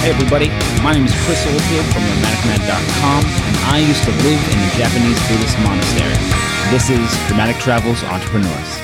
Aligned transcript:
Hey 0.00 0.08
everybody, 0.08 0.48
my 0.82 0.94
name 0.94 1.04
is 1.04 1.12
Chris 1.26 1.46
Oldfield 1.46 1.84
from 1.92 2.00
NomadicMatt.com, 2.00 3.22
and 3.22 3.56
I 3.66 3.84
used 3.86 4.02
to 4.04 4.10
live 4.10 4.40
in 4.48 4.58
a 4.58 4.70
Japanese 4.78 5.20
Buddhist 5.28 5.58
monastery. 5.58 6.16
This 6.70 6.88
is 6.88 7.28
Dramatic 7.28 7.56
Travels 7.56 8.02
Entrepreneurs. 8.04 8.80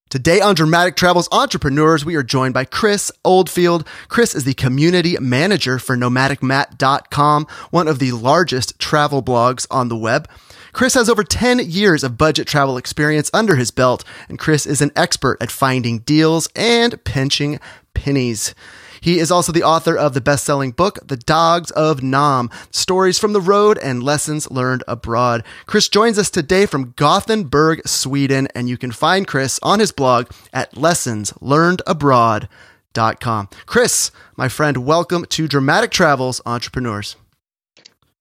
Today 0.08 0.40
on 0.40 0.54
Dramatic 0.54 0.94
Travels 0.94 1.28
Entrepreneurs, 1.32 2.04
we 2.04 2.14
are 2.14 2.22
joined 2.22 2.54
by 2.54 2.64
Chris 2.64 3.10
Oldfield. 3.24 3.84
Chris 4.06 4.36
is 4.36 4.44
the 4.44 4.54
community 4.54 5.16
manager 5.18 5.80
for 5.80 5.96
nomadicmatt.com, 5.96 7.48
one 7.70 7.88
of 7.88 7.98
the 7.98 8.12
largest 8.12 8.78
travel 8.78 9.20
blogs 9.20 9.66
on 9.68 9.88
the 9.88 9.96
web. 9.96 10.28
Chris 10.72 10.94
has 10.94 11.08
over 11.08 11.24
10 11.24 11.58
years 11.68 12.04
of 12.04 12.16
budget 12.16 12.46
travel 12.46 12.76
experience 12.76 13.28
under 13.34 13.56
his 13.56 13.72
belt, 13.72 14.04
and 14.28 14.38
Chris 14.38 14.66
is 14.66 14.80
an 14.80 14.92
expert 14.94 15.36
at 15.40 15.50
finding 15.50 15.98
deals 15.98 16.48
and 16.54 17.02
pinching 17.02 17.58
pennies. 17.92 18.54
He 19.00 19.18
is 19.18 19.30
also 19.30 19.52
the 19.52 19.62
author 19.62 19.96
of 19.96 20.12
the 20.14 20.20
best 20.20 20.44
selling 20.44 20.72
book, 20.72 20.98
The 21.06 21.16
Dogs 21.16 21.70
of 21.72 22.02
Nam 22.02 22.50
Stories 22.70 23.18
from 23.18 23.32
the 23.32 23.40
Road 23.40 23.78
and 23.78 24.02
Lessons 24.02 24.50
Learned 24.50 24.84
Abroad. 24.88 25.44
Chris 25.66 25.88
joins 25.88 26.18
us 26.18 26.28
today 26.30 26.66
from 26.66 26.92
Gothenburg, 26.96 27.86
Sweden, 27.86 28.48
and 28.54 28.68
you 28.68 28.76
can 28.76 28.92
find 28.92 29.26
Chris 29.26 29.58
on 29.62 29.80
his 29.80 29.92
blog 29.92 30.28
at 30.52 30.74
lessonslearnedabroad.com. 30.74 33.48
Chris, 33.66 34.10
my 34.36 34.48
friend, 34.48 34.78
welcome 34.78 35.24
to 35.26 35.46
Dramatic 35.48 35.90
Travels 35.90 36.40
Entrepreneurs. 36.46 37.16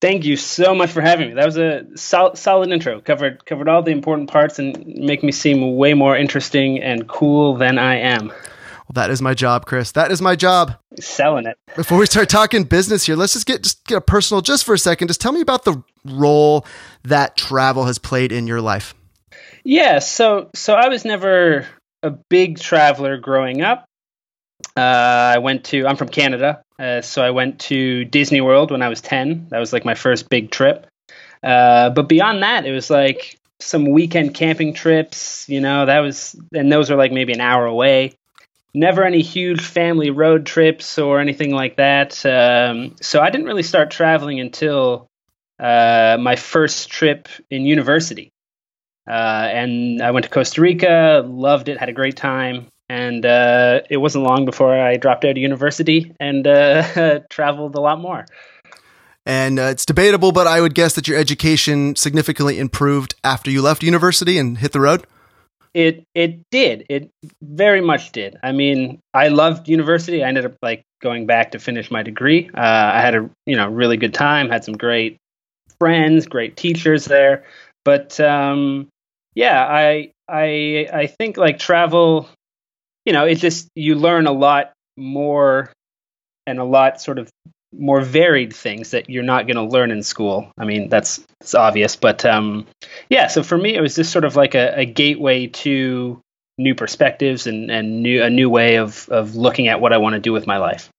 Thank 0.01 0.25
you 0.25 0.35
so 0.35 0.75
much 0.75 0.91
for 0.91 0.99
having 1.01 1.29
me. 1.29 1.35
That 1.35 1.45
was 1.45 1.57
a 1.57 1.85
sol- 1.95 2.35
solid 2.35 2.69
intro. 2.69 2.99
covered 2.99 3.45
covered 3.45 3.69
all 3.69 3.81
the 3.81 3.91
important 3.91 4.29
parts 4.29 4.59
and 4.59 4.85
make 4.85 5.23
me 5.23 5.31
seem 5.31 5.77
way 5.77 5.93
more 5.93 6.17
interesting 6.17 6.81
and 6.81 7.07
cool 7.07 7.55
than 7.55 7.79
I 7.79 7.95
am. 7.95 8.33
Well, 8.87 8.93
that 9.03 9.09
is 9.09 9.19
my 9.19 9.33
job, 9.33 9.65
Chris. 9.65 9.91
That 9.93 10.11
is 10.11 10.21
my 10.21 10.35
job. 10.35 10.75
Selling 10.99 11.47
it. 11.47 11.57
Before 11.75 11.97
we 11.97 12.05
start 12.05 12.29
talking 12.29 12.65
business 12.65 13.05
here, 13.05 13.15
let's 13.15 13.33
just 13.33 13.47
get 13.47 13.63
just 13.63 13.83
get 13.85 13.97
a 13.97 14.01
personal 14.01 14.41
just 14.41 14.63
for 14.63 14.75
a 14.75 14.77
second. 14.77 15.07
Just 15.07 15.21
tell 15.21 15.31
me 15.31 15.41
about 15.41 15.65
the 15.65 15.81
role 16.05 16.67
that 17.03 17.35
travel 17.35 17.85
has 17.85 17.97
played 17.97 18.31
in 18.31 18.45
your 18.45 18.61
life. 18.61 18.93
Yeah, 19.63 19.97
so 19.97 20.51
so 20.53 20.75
I 20.75 20.89
was 20.89 21.03
never 21.03 21.65
a 22.03 22.11
big 22.11 22.59
traveler 22.59 23.17
growing 23.17 23.63
up. 23.63 23.85
Uh, 24.77 25.33
I 25.33 25.39
went 25.39 25.65
to. 25.65 25.87
I'm 25.87 25.95
from 25.95 26.09
Canada, 26.09 26.61
uh, 26.77 27.01
so 27.01 27.23
I 27.23 27.31
went 27.31 27.61
to 27.61 28.05
Disney 28.05 28.41
World 28.41 28.69
when 28.69 28.83
I 28.83 28.89
was 28.89 29.01
ten. 29.01 29.47
That 29.49 29.59
was 29.59 29.73
like 29.73 29.83
my 29.83 29.95
first 29.95 30.29
big 30.29 30.51
trip. 30.51 30.85
Uh, 31.41 31.89
but 31.89 32.07
beyond 32.07 32.43
that, 32.43 32.67
it 32.67 32.71
was 32.71 32.91
like 32.91 33.39
some 33.59 33.89
weekend 33.89 34.35
camping 34.35 34.73
trips. 34.73 35.49
You 35.49 35.61
know, 35.61 35.87
that 35.87 35.99
was, 36.01 36.39
and 36.53 36.71
those 36.71 36.91
are 36.91 36.95
like 36.95 37.11
maybe 37.11 37.33
an 37.33 37.41
hour 37.41 37.65
away 37.65 38.13
never 38.75 39.03
any 39.03 39.21
huge 39.21 39.61
family 39.61 40.09
road 40.09 40.45
trips 40.45 40.97
or 40.99 41.19
anything 41.19 41.51
like 41.51 41.77
that. 41.77 42.25
Um, 42.25 42.95
so 43.01 43.21
I 43.21 43.29
didn't 43.29 43.47
really 43.47 43.63
start 43.63 43.91
traveling 43.91 44.39
until 44.39 45.07
uh, 45.59 46.17
my 46.19 46.35
first 46.35 46.89
trip 46.89 47.27
in 47.49 47.63
university. 47.63 48.31
Uh, 49.07 49.47
and 49.51 50.01
I 50.01 50.11
went 50.11 50.25
to 50.25 50.29
Costa 50.29 50.61
Rica, 50.61 51.23
loved 51.25 51.69
it, 51.69 51.77
had 51.77 51.89
a 51.89 51.93
great 51.93 52.17
time. 52.17 52.67
And 52.87 53.25
uh, 53.25 53.81
it 53.89 53.97
wasn't 53.97 54.25
long 54.25 54.45
before 54.45 54.79
I 54.79 54.97
dropped 54.97 55.25
out 55.25 55.31
of 55.31 55.37
university 55.37 56.13
and 56.19 56.45
uh, 56.45 57.19
traveled 57.29 57.75
a 57.75 57.81
lot 57.81 57.99
more. 57.99 58.25
And 59.25 59.57
uh, 59.57 59.63
it's 59.63 59.85
debatable, 59.85 60.31
but 60.31 60.45
I 60.45 60.61
would 60.61 60.75
guess 60.75 60.93
that 60.93 61.07
your 61.07 61.17
education 61.17 61.95
significantly 61.95 62.59
improved 62.59 63.15
after 63.23 63.49
you 63.49 63.61
left 63.61 63.81
university 63.81 64.37
and 64.37 64.59
hit 64.59 64.71
the 64.71 64.79
road. 64.79 65.07
It 65.75 66.05
it 66.15 66.39
did. 66.51 66.85
It 66.89 67.11
very 67.43 67.81
much 67.81 68.13
did. 68.13 68.37
I 68.41 68.53
mean, 68.53 68.99
I 69.13 69.27
loved 69.27 69.67
university. 69.67 70.23
I 70.23 70.29
ended 70.29 70.45
up 70.45 70.55
like 70.61 70.83
going 71.01 71.25
back 71.25 71.51
to 71.51 71.59
finish 71.59 71.91
my 71.91 72.01
degree. 72.01 72.49
Uh, 72.53 72.61
I 72.93 73.01
had 73.01 73.13
a 73.13 73.29
you 73.45 73.57
know 73.57 73.67
really 73.67 73.97
good 73.97 74.13
time. 74.13 74.49
Had 74.49 74.63
some 74.63 74.77
great 74.77 75.17
friends, 75.77 76.27
great 76.27 76.55
teachers 76.55 77.03
there. 77.03 77.43
But 77.83 78.17
um, 78.21 78.87
yeah, 79.35 79.67
I 79.67 80.13
I 80.29 80.87
I 80.93 81.07
think 81.07 81.35
like 81.35 81.59
travel. 81.59 82.29
You 83.05 83.11
know, 83.11 83.25
it 83.25 83.35
just 83.35 83.67
you 83.75 83.95
learn 83.95 84.27
a 84.27 84.31
lot 84.31 84.71
more 84.95 85.73
and 86.47 86.57
a 86.57 86.63
lot 86.63 87.01
sort 87.01 87.19
of 87.19 87.29
more 87.77 88.01
varied 88.01 88.53
things 88.53 88.91
that 88.91 89.09
you're 89.09 89.23
not 89.23 89.47
going 89.47 89.57
to 89.57 89.63
learn 89.63 89.91
in 89.91 90.03
school. 90.03 90.51
I 90.57 90.65
mean, 90.65 90.89
that's 90.89 91.25
it's 91.41 91.55
obvious, 91.55 91.95
but 91.95 92.25
um, 92.25 92.65
yeah. 93.09 93.27
So 93.27 93.43
for 93.43 93.57
me, 93.57 93.75
it 93.75 93.81
was 93.81 93.95
just 93.95 94.11
sort 94.11 94.25
of 94.25 94.35
like 94.35 94.55
a, 94.55 94.73
a 94.79 94.85
gateway 94.85 95.47
to 95.47 96.21
new 96.57 96.75
perspectives 96.75 97.47
and, 97.47 97.69
and 97.69 98.01
new 98.01 98.23
a 98.23 98.29
new 98.29 98.49
way 98.49 98.77
of 98.77 99.07
of 99.09 99.35
looking 99.35 99.67
at 99.67 99.81
what 99.81 99.93
I 99.93 99.97
want 99.97 100.13
to 100.13 100.19
do 100.19 100.33
with 100.33 100.47
my 100.47 100.57
life. 100.57 100.89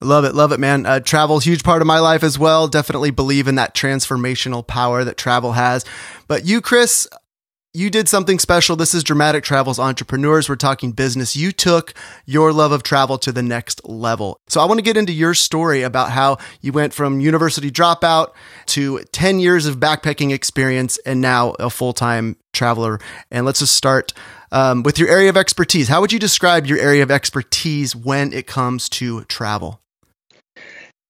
Love 0.00 0.24
it, 0.24 0.34
love 0.34 0.52
it, 0.52 0.60
man. 0.60 0.86
Uh, 0.86 1.00
travel's 1.00 1.44
huge 1.44 1.64
part 1.64 1.82
of 1.82 1.86
my 1.86 1.98
life 1.98 2.22
as 2.22 2.38
well. 2.38 2.68
Definitely 2.68 3.10
believe 3.10 3.48
in 3.48 3.56
that 3.56 3.74
transformational 3.74 4.64
power 4.64 5.02
that 5.02 5.16
travel 5.16 5.52
has. 5.52 5.84
But 6.28 6.44
you, 6.44 6.60
Chris, 6.60 7.08
you 7.74 7.90
did 7.90 8.08
something 8.08 8.38
special. 8.38 8.76
This 8.76 8.94
is 8.94 9.04
Dramatic 9.04 9.44
Travels 9.44 9.78
Entrepreneurs. 9.78 10.48
We're 10.48 10.56
talking 10.56 10.92
business. 10.92 11.36
You 11.36 11.52
took 11.52 11.92
your 12.24 12.52
love 12.52 12.72
of 12.72 12.82
travel 12.82 13.18
to 13.18 13.30
the 13.30 13.42
next 13.42 13.86
level. 13.86 14.40
So 14.48 14.60
I 14.60 14.64
want 14.64 14.78
to 14.78 14.82
get 14.82 14.96
into 14.96 15.12
your 15.12 15.34
story 15.34 15.82
about 15.82 16.10
how 16.10 16.38
you 16.62 16.72
went 16.72 16.94
from 16.94 17.20
university 17.20 17.70
dropout 17.70 18.32
to 18.66 19.00
10 19.12 19.38
years 19.38 19.66
of 19.66 19.76
backpacking 19.76 20.32
experience 20.32 20.98
and 21.04 21.20
now 21.20 21.50
a 21.58 21.68
full 21.68 21.92
time 21.92 22.36
traveler. 22.54 23.00
And 23.30 23.44
let's 23.44 23.58
just 23.58 23.76
start 23.76 24.14
um, 24.50 24.82
with 24.82 24.98
your 24.98 25.08
area 25.08 25.28
of 25.28 25.36
expertise. 25.36 25.88
How 25.88 26.00
would 26.00 26.12
you 26.12 26.18
describe 26.18 26.66
your 26.66 26.78
area 26.78 27.02
of 27.02 27.10
expertise 27.10 27.94
when 27.94 28.32
it 28.32 28.46
comes 28.46 28.88
to 28.90 29.24
travel? 29.24 29.80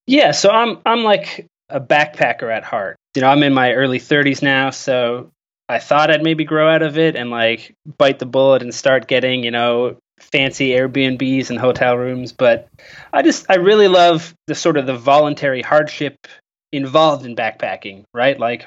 Yeah, 0.06 0.32
so 0.32 0.50
I'm 0.50 0.78
I'm 0.84 1.04
like 1.04 1.46
a 1.68 1.80
backpacker 1.80 2.50
at 2.50 2.64
heart. 2.64 2.96
You 3.14 3.22
know, 3.22 3.28
I'm 3.28 3.42
in 3.42 3.52
my 3.52 3.74
early 3.74 4.00
30s 4.00 4.42
now, 4.42 4.70
so 4.70 5.30
I 5.68 5.78
thought 5.78 6.10
I'd 6.10 6.22
maybe 6.22 6.44
grow 6.44 6.68
out 6.68 6.82
of 6.82 6.96
it 6.98 7.14
and 7.14 7.30
like 7.30 7.76
bite 7.98 8.18
the 8.18 8.26
bullet 8.26 8.62
and 8.62 8.74
start 8.74 9.06
getting, 9.06 9.44
you 9.44 9.50
know, 9.50 9.98
fancy 10.18 10.70
Airbnbs 10.70 11.50
and 11.50 11.58
hotel 11.58 11.96
rooms, 11.96 12.32
but 12.32 12.68
I 13.12 13.22
just 13.22 13.46
I 13.48 13.56
really 13.56 13.88
love 13.88 14.34
the 14.46 14.54
sort 14.54 14.76
of 14.76 14.86
the 14.86 14.96
voluntary 14.96 15.62
hardship 15.62 16.26
involved 16.72 17.24
in 17.24 17.36
backpacking, 17.36 18.04
right? 18.12 18.38
Like 18.38 18.66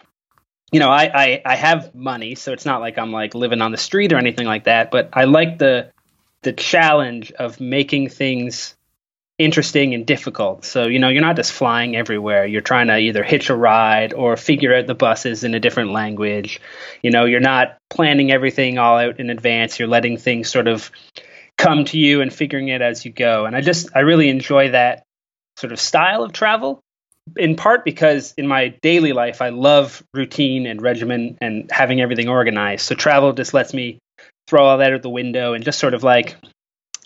you 0.72 0.80
know, 0.80 0.90
I, 0.90 1.12
I, 1.14 1.42
I 1.46 1.56
have 1.58 1.94
money, 1.94 2.36
so 2.36 2.54
it's 2.54 2.66
not 2.66 2.80
like 2.80 2.98
I'm 2.98 3.12
like 3.12 3.36
living 3.36 3.62
on 3.62 3.72
the 3.72 3.78
street 3.78 4.14
or 4.14 4.18
anything 4.18 4.48
like 4.48 4.64
that, 4.64 4.90
but 4.90 5.10
I 5.14 5.26
like 5.26 5.58
the 5.58 5.92
the 6.44 6.54
challenge 6.54 7.32
of 7.34 7.60
making 7.60 8.10
things 8.10 8.76
interesting 9.44 9.94
and 9.94 10.06
difficult. 10.06 10.66
So, 10.66 10.88
you 10.88 11.00
know, 11.00 11.10
you're 11.10 11.22
not 11.22 11.36
just 11.36 11.52
flying 11.52 11.96
everywhere. 11.96 12.46
You're 12.46 12.62
trying 12.62 12.88
to 12.88 12.98
either 12.98 13.24
hitch 13.24 13.50
a 13.50 13.56
ride 13.56 14.14
or 14.14 14.38
figure 14.38 14.76
out 14.76 14.88
the 14.88 14.96
buses 14.96 15.44
in 15.44 15.54
a 15.54 15.60
different 15.60 15.92
language. 15.92 16.62
You 17.02 17.12
know, 17.12 17.26
you're 17.26 17.40
not 17.40 17.78
planning 17.90 18.32
everything 18.32 18.78
all 18.78 18.98
out 18.98 19.20
in 19.20 19.30
advance. 19.30 19.80
You're 19.80 19.88
letting 19.88 20.18
things 20.18 20.50
sort 20.50 20.68
of 20.68 20.92
come 21.58 21.86
to 21.86 21.98
you 21.98 22.22
and 22.22 22.34
figuring 22.34 22.70
it 22.70 22.82
as 22.82 23.04
you 23.06 23.12
go. 23.12 23.46
And 23.46 23.56
I 23.56 23.62
just, 23.62 23.90
I 23.96 24.00
really 24.00 24.30
enjoy 24.30 24.72
that 24.72 25.04
sort 25.58 25.74
of 25.74 25.80
style 25.80 26.24
of 26.24 26.34
travel. 26.34 26.80
In 27.38 27.56
part 27.56 27.86
because 27.86 28.34
in 28.38 28.48
my 28.48 28.70
daily 28.82 29.14
life, 29.14 29.42
I 29.42 29.50
love 29.50 30.04
routine 30.14 30.66
and 30.66 30.82
regimen 30.82 31.38
and 31.40 31.70
having 31.72 32.02
everything 32.02 32.30
organized. 32.30 32.86
So 32.86 32.96
travel 32.96 33.34
just 33.34 33.54
lets 33.54 33.74
me 33.74 34.00
throw 34.48 34.66
all 34.66 34.80
that 34.80 34.92
out 34.92 35.02
the 35.02 35.10
window 35.10 35.54
and 35.54 35.64
just 35.64 35.80
sort 35.80 35.94
of 35.94 36.04
like 36.04 36.36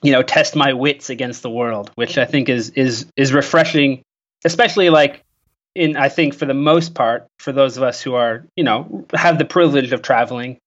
you 0.04 0.12
know 0.12 0.22
test 0.22 0.56
my 0.56 0.74
wits 0.74 1.10
against 1.10 1.42
the 1.42 1.50
world 1.50 1.92
which 1.96 2.18
i 2.18 2.26
think 2.26 2.50
is 2.50 2.70
is 2.72 3.06
is 3.16 3.34
refreshing 3.34 4.02
especially 4.44 4.90
like 4.90 5.24
in 5.74 5.96
i 5.98 6.10
think 6.10 6.34
for 6.34 6.46
the 6.46 6.54
most 6.54 6.94
part 6.94 7.28
for 7.40 7.52
those 7.52 7.78
of 7.78 7.84
us 7.84 8.02
who 8.02 8.14
are 8.14 8.46
you 8.56 8.64
know 8.64 9.06
have 9.14 9.38
the 9.38 9.46
privilege 9.46 9.92
of 9.92 10.02
traveling 10.02 10.58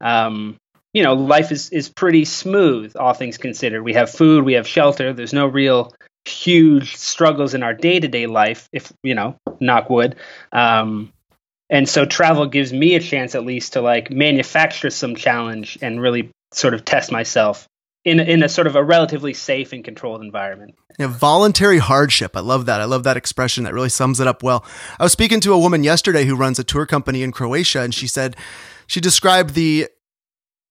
um 0.00 0.56
you 0.96 1.02
know, 1.02 1.12
life 1.12 1.52
is 1.52 1.68
is 1.68 1.90
pretty 1.90 2.24
smooth, 2.24 2.96
all 2.96 3.12
things 3.12 3.36
considered. 3.36 3.82
We 3.82 3.92
have 3.92 4.10
food, 4.10 4.46
we 4.46 4.54
have 4.54 4.66
shelter. 4.66 5.12
There's 5.12 5.34
no 5.34 5.46
real 5.46 5.92
huge 6.24 6.96
struggles 6.96 7.52
in 7.52 7.62
our 7.62 7.74
day 7.74 8.00
to 8.00 8.08
day 8.08 8.26
life, 8.26 8.66
if 8.72 8.90
you 9.02 9.14
know, 9.14 9.36
knock 9.60 9.90
wood. 9.90 10.16
Um, 10.52 11.12
and 11.68 11.86
so 11.86 12.06
travel 12.06 12.46
gives 12.46 12.72
me 12.72 12.94
a 12.94 13.00
chance 13.00 13.34
at 13.34 13.44
least 13.44 13.74
to 13.74 13.82
like 13.82 14.10
manufacture 14.10 14.88
some 14.88 15.16
challenge 15.16 15.76
and 15.82 16.00
really 16.00 16.30
sort 16.54 16.72
of 16.72 16.82
test 16.82 17.12
myself 17.12 17.68
in 18.06 18.20
in 18.20 18.42
a 18.44 18.48
sort 18.48 18.68
of 18.68 18.76
a 18.76 18.82
relatively 18.82 19.34
safe 19.34 19.72
and 19.72 19.84
controlled 19.84 20.22
environment. 20.22 20.76
Yeah, 20.98 21.08
voluntary 21.08 21.78
hardship. 21.78 22.36
I 22.36 22.40
love 22.40 22.64
that. 22.66 22.80
I 22.80 22.84
love 22.84 23.02
that 23.02 23.16
expression. 23.16 23.64
That 23.64 23.74
really 23.74 23.90
sums 23.90 24.20
it 24.20 24.28
up 24.28 24.42
well. 24.42 24.64
I 24.98 25.02
was 25.02 25.12
speaking 25.12 25.40
to 25.40 25.52
a 25.52 25.58
woman 25.58 25.82
yesterday 25.82 26.24
who 26.24 26.36
runs 26.36 26.58
a 26.58 26.64
tour 26.64 26.86
company 26.86 27.22
in 27.22 27.32
Croatia, 27.32 27.80
and 27.80 27.92
she 27.92 28.06
said 28.06 28.36
she 28.86 29.00
described 29.00 29.54
the 29.54 29.88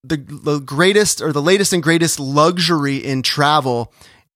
the, 0.02 0.16
the 0.16 0.60
greatest 0.60 1.20
or 1.20 1.32
the 1.32 1.42
latest 1.42 1.72
and 1.72 1.82
greatest 1.82 2.18
luxury 2.18 2.96
in 2.96 3.22
travel 3.22 3.92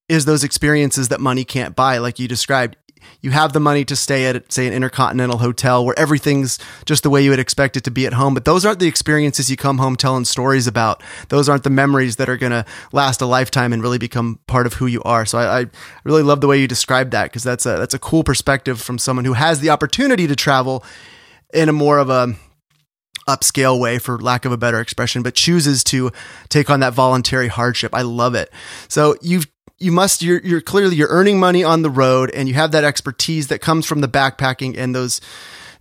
is 0.09 0.25
those 0.25 0.45
experiences 0.45 1.09
that 1.09 1.21
money 1.21 1.45
can't 1.45 1.75
buy, 1.77 1.99
like 1.99 2.19
you 2.19 2.29
described 2.29 2.77
you 3.21 3.31
have 3.31 3.53
the 3.53 3.61
money 3.61 3.85
to 3.85 3.97
stay 3.97 4.27
at, 4.27 4.51
say, 4.53 4.67
an 4.67 4.73
intercontinental 4.73 5.39
hotel 5.39 5.85
where 5.85 5.99
everything's 5.99 6.59
just 6.85 7.03
the 7.03 7.11
way 7.11 7.23
you 7.23 7.31
would 7.31 7.39
expect 7.39 7.77
it 7.77 7.85
to 7.85 7.91
be 7.91 8.07
at 8.07 8.15
home. 8.15 8.35
But 8.35 8.45
those 8.45 8.65
aren't 8.65 8.79
the 8.79 8.89
experiences 8.89 9.51
you 9.51 9.57
come 9.57 9.79
home 9.79 9.97
telling 9.97 10.25
stories 10.25 10.67
about. 10.67 11.03
Those 11.29 11.49
aren't 11.49 11.65
the 11.65 11.71
memories 11.71 12.17
that 12.17 12.29
are 12.29 12.37
going 12.37 12.53
to 12.53 12.65
last 12.93 13.21
a 13.21 13.27
lifetime 13.27 13.73
and 13.73 13.83
really 13.83 13.99
become 13.99 14.41
part 14.47 14.67
of 14.67 14.75
who 14.75 14.87
you 14.87 15.03
are. 15.03 15.27
So 15.27 15.39
I, 15.39 15.61
I 15.61 15.67
really 16.05 16.23
love 16.23 16.41
the 16.41 16.47
way 16.47 16.61
you 16.61 16.69
described 16.69 17.11
that 17.13 17.25
because 17.25 17.43
that's 17.43 17.67
a 17.67 17.79
that's 17.79 17.95
a 17.95 17.99
cool 17.99 18.25
perspective 18.25 18.81
from 18.81 18.99
someone 18.99 19.25
who 19.25 19.35
has 19.35 19.61
the 19.61 19.71
opportunity 19.71 20.27
to 20.27 20.37
travel 20.37 20.85
in 21.53 21.69
a 21.69 21.73
more 21.73 21.99
of 21.99 22.11
a 22.11 22.35
upscale 23.29 23.79
way 23.79 23.99
for 23.99 24.19
lack 24.19 24.45
of 24.45 24.53
a 24.53 24.57
better 24.57 24.81
expression 24.81 25.23
but 25.23 25.35
chooses 25.35 25.85
to 25.85 26.11
take 26.49 26.71
on 26.71 26.81
that 26.81 26.93
voluntary 26.93 27.49
hardship 27.49 27.95
i 27.95 28.03
love 28.03 28.35
it 28.35 28.51
so 28.89 29.15
you've 29.21 29.47
you 29.81 29.91
must 29.91 30.23
you're 30.23 30.41
you're 30.43 30.61
clearly 30.61 30.95
you're 30.95 31.09
earning 31.09 31.41
money 31.41 31.65
on 31.65 31.83
the 31.83 31.91
road 31.91 32.31
and 32.31 32.49
you 32.49 32.55
have 32.55 32.71
that 32.73 32.85
expertise 32.85 33.49
that 33.49 33.61
comes 33.61 33.87
from 33.87 34.03
the 34.03 34.09
backpacking 34.09 34.77
and 34.77 34.95
those 34.95 35.21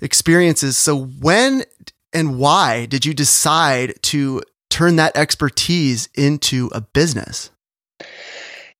experiences. 0.01 0.77
So 0.77 0.97
when 0.97 1.63
and 2.13 2.39
why 2.39 2.85
did 2.85 3.05
you 3.05 3.13
decide 3.13 4.01
to 4.03 4.41
turn 4.69 4.95
that 4.95 5.17
expertise 5.17 6.07
into 6.15 6.69
a 6.73 6.81
business? 6.81 7.51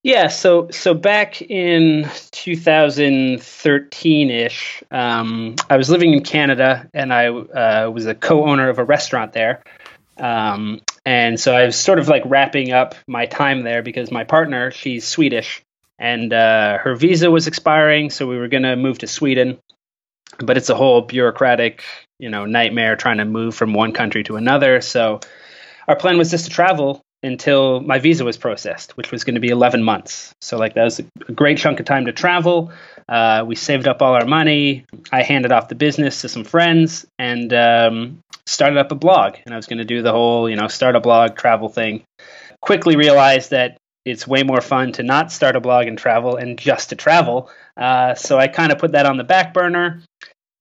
Yeah, 0.02 0.28
so 0.28 0.70
so 0.70 0.94
back 0.94 1.42
in 1.42 2.08
2013 2.30 4.30
ish, 4.30 4.82
um, 4.90 5.56
I 5.68 5.76
was 5.76 5.90
living 5.90 6.14
in 6.14 6.22
Canada 6.22 6.88
and 6.94 7.12
I 7.12 7.26
uh, 7.26 7.90
was 7.90 8.06
a 8.06 8.14
co-owner 8.14 8.70
of 8.70 8.78
a 8.78 8.84
restaurant 8.84 9.34
there. 9.34 9.62
Um, 10.16 10.80
and 11.04 11.38
so 11.40 11.54
I 11.54 11.64
was 11.64 11.76
sort 11.76 11.98
of 11.98 12.08
like 12.08 12.22
wrapping 12.26 12.72
up 12.72 12.94
my 13.06 13.26
time 13.26 13.62
there 13.62 13.82
because 13.82 14.10
my 14.10 14.24
partner, 14.24 14.70
she's 14.70 15.06
Swedish, 15.06 15.62
and 15.98 16.32
uh, 16.32 16.78
her 16.78 16.94
visa 16.94 17.30
was 17.30 17.46
expiring, 17.46 18.10
so 18.10 18.26
we 18.26 18.38
were 18.38 18.48
going 18.48 18.62
to 18.62 18.76
move 18.76 18.98
to 18.98 19.06
Sweden. 19.06 19.58
But 20.38 20.56
it's 20.56 20.70
a 20.70 20.74
whole 20.74 21.02
bureaucratic, 21.02 21.82
you 22.18 22.30
know, 22.30 22.46
nightmare 22.46 22.96
trying 22.96 23.18
to 23.18 23.24
move 23.24 23.54
from 23.54 23.74
one 23.74 23.92
country 23.92 24.22
to 24.24 24.36
another. 24.36 24.80
So 24.80 25.20
our 25.88 25.96
plan 25.96 26.18
was 26.18 26.30
just 26.30 26.46
to 26.46 26.50
travel 26.50 27.02
until 27.22 27.80
my 27.80 27.98
visa 27.98 28.24
was 28.24 28.38
processed, 28.38 28.96
which 28.96 29.10
was 29.10 29.24
going 29.24 29.34
to 29.34 29.40
be 29.40 29.48
11 29.48 29.82
months. 29.82 30.34
So 30.40 30.56
like 30.56 30.74
that 30.74 30.84
was 30.84 31.00
a 31.00 31.32
great 31.32 31.58
chunk 31.58 31.80
of 31.80 31.86
time 31.86 32.06
to 32.06 32.12
travel. 32.12 32.72
Uh, 33.08 33.44
we 33.46 33.56
saved 33.56 33.86
up 33.86 34.00
all 34.00 34.14
our 34.14 34.24
money. 34.24 34.86
I 35.12 35.22
handed 35.22 35.52
off 35.52 35.68
the 35.68 35.74
business 35.74 36.22
to 36.22 36.28
some 36.28 36.44
friends 36.44 37.06
and 37.18 37.52
um, 37.52 38.22
started 38.50 38.78
up 38.78 38.92
a 38.92 38.96
blog. 38.96 39.36
And 39.44 39.54
I 39.54 39.56
was 39.56 39.66
going 39.66 39.78
to 39.78 39.84
do 39.84 40.02
the 40.02 40.12
whole, 40.12 40.48
you 40.48 40.56
know, 40.56 40.68
start 40.68 40.96
a 40.96 41.00
blog, 41.00 41.36
travel 41.36 41.68
thing. 41.68 42.02
Quickly 42.60 42.96
realized 42.96 43.50
that 43.50 43.78
it's 44.04 44.26
way 44.26 44.42
more 44.42 44.60
fun 44.60 44.92
to 44.92 45.02
not 45.02 45.30
start 45.30 45.56
a 45.56 45.60
blog 45.60 45.86
and 45.86 45.96
travel 45.96 46.36
and 46.36 46.58
just 46.58 46.90
to 46.90 46.96
travel. 46.96 47.50
Uh, 47.76 48.14
so 48.14 48.38
I 48.38 48.48
kind 48.48 48.72
of 48.72 48.78
put 48.78 48.92
that 48.92 49.06
on 49.06 49.16
the 49.16 49.24
back 49.24 49.54
burner. 49.54 50.02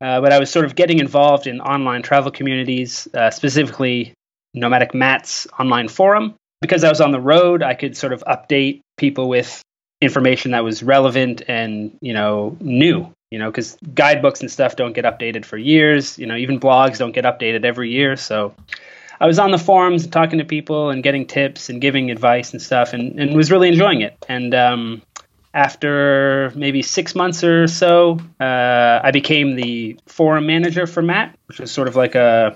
Uh, 0.02 0.22
but 0.22 0.32
I 0.32 0.40
was 0.40 0.50
sort 0.50 0.66
of 0.66 0.76
getting 0.76 1.00
involved 1.00 1.48
in 1.48 1.60
online 1.60 2.02
travel 2.02 2.32
communities, 2.32 3.08
uh, 3.14 3.32
specifically 3.32 4.14
Nomadic 4.54 4.94
Matt's 4.94 5.48
online 5.60 5.90
forum. 5.90 6.36
Because 6.62 6.84
I 6.84 6.90
was 6.90 7.02
on 7.02 7.12
the 7.12 7.20
road, 7.20 7.64
I 7.64 7.74
could 7.74 7.96
sort 7.96 8.14
of 8.14 8.24
update 8.26 8.82
people 8.98 9.30
with 9.30 9.62
information 10.02 10.52
that 10.52 10.64
was 10.64 10.82
relevant 10.82 11.42
and 11.48 11.98
you 12.02 12.14
know 12.14 12.56
new 12.62 13.12
you 13.32 13.40
know 13.40 13.50
because 13.50 13.78
guidebooks 13.94 14.42
and 14.42 14.52
stuff 14.52 14.76
don't 14.76 14.94
get 14.94 15.06
updated 15.06 15.46
for 15.46 15.58
years 15.58 16.18
you 16.18 16.26
know 16.26 16.36
even 16.36 16.60
blogs 16.60 16.98
don't 16.98 17.12
get 17.12 17.26
updated 17.26 17.66
every 17.66 17.92
year. 17.92 18.16
So 18.16 18.54
i 19.22 19.28
was 19.28 19.40
on 19.40 19.52
the 19.52 19.58
forums 19.58 20.04
and 20.04 20.14
talking 20.14 20.40
to 20.40 20.46
people 20.46 20.90
and 20.90 21.04
getting 21.04 21.28
tips 21.28 21.70
and 21.70 21.82
giving 21.82 22.10
advice 22.10 22.54
and 22.54 22.62
stuff 22.62 22.94
and, 22.94 23.20
and 23.20 23.36
was 23.36 23.52
really 23.52 23.68
enjoying 23.68 24.02
it. 24.02 24.16
And 24.30 24.54
um, 24.54 25.02
after 25.54 26.52
maybe 26.56 26.82
six 26.82 27.16
months 27.16 27.44
or 27.44 27.68
so 27.68 28.20
uh, 28.40 29.00
i 29.04 29.12
became 29.12 29.56
the 29.56 30.00
forum 30.06 30.46
manager 30.46 30.86
for 30.86 31.02
matt 31.02 31.36
which 31.48 31.60
was 31.60 31.72
sort 31.72 31.88
of 31.88 31.96
like 31.96 32.16
a 32.16 32.56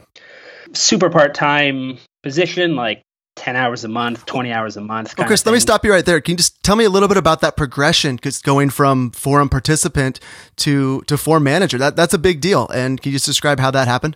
super 0.73 1.09
part-time 1.09 1.97
position 2.21 2.75
like 2.75 3.03
10 3.43 3.57
hours 3.57 3.83
a 3.83 3.89
month, 3.89 4.25
20 4.25 4.53
hours 4.53 4.77
a 4.77 4.81
month. 4.81 5.17
Well, 5.17 5.27
Chris, 5.27 5.45
let 5.45 5.51
me 5.51 5.59
stop 5.59 5.83
you 5.83 5.91
right 5.91 6.05
there. 6.05 6.21
Can 6.21 6.31
you 6.31 6.37
just 6.37 6.63
tell 6.63 6.77
me 6.77 6.85
a 6.85 6.89
little 6.89 7.09
bit 7.09 7.17
about 7.17 7.41
that 7.41 7.57
progression? 7.57 8.15
Because 8.15 8.41
going 8.41 8.69
from 8.69 9.11
forum 9.11 9.49
participant 9.49 10.21
to, 10.57 11.01
to 11.07 11.17
forum 11.17 11.43
manager, 11.43 11.77
that, 11.77 11.97
that's 11.97 12.13
a 12.13 12.17
big 12.17 12.39
deal. 12.39 12.69
And 12.69 13.01
can 13.01 13.11
you 13.11 13.17
just 13.17 13.25
describe 13.25 13.59
how 13.59 13.69
that 13.71 13.85
happened? 13.85 14.15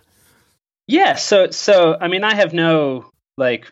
Yeah. 0.86 1.16
So, 1.16 1.50
so, 1.50 1.94
I 2.00 2.08
mean, 2.08 2.24
I 2.24 2.34
have 2.36 2.54
no 2.54 3.10
like 3.36 3.70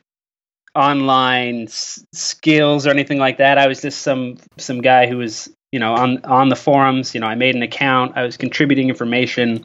online 0.75 1.63
s- 1.63 2.05
skills 2.13 2.87
or 2.87 2.91
anything 2.91 3.17
like 3.17 3.39
that. 3.39 3.57
I 3.57 3.67
was 3.67 3.81
just 3.81 4.03
some, 4.03 4.37
some 4.59 4.83
guy 4.83 5.07
who 5.07 5.17
was, 5.17 5.49
you 5.73 5.81
know, 5.81 5.95
on, 5.95 6.23
on 6.27 6.51
the 6.51 6.57
forums, 6.57 7.15
you 7.15 7.21
know, 7.23 7.29
I 7.29 7.35
made 7.35 7.55
an 7.55 7.63
account, 7.63 8.13
I 8.15 8.25
was 8.25 8.37
contributing 8.37 8.91
information 8.91 9.65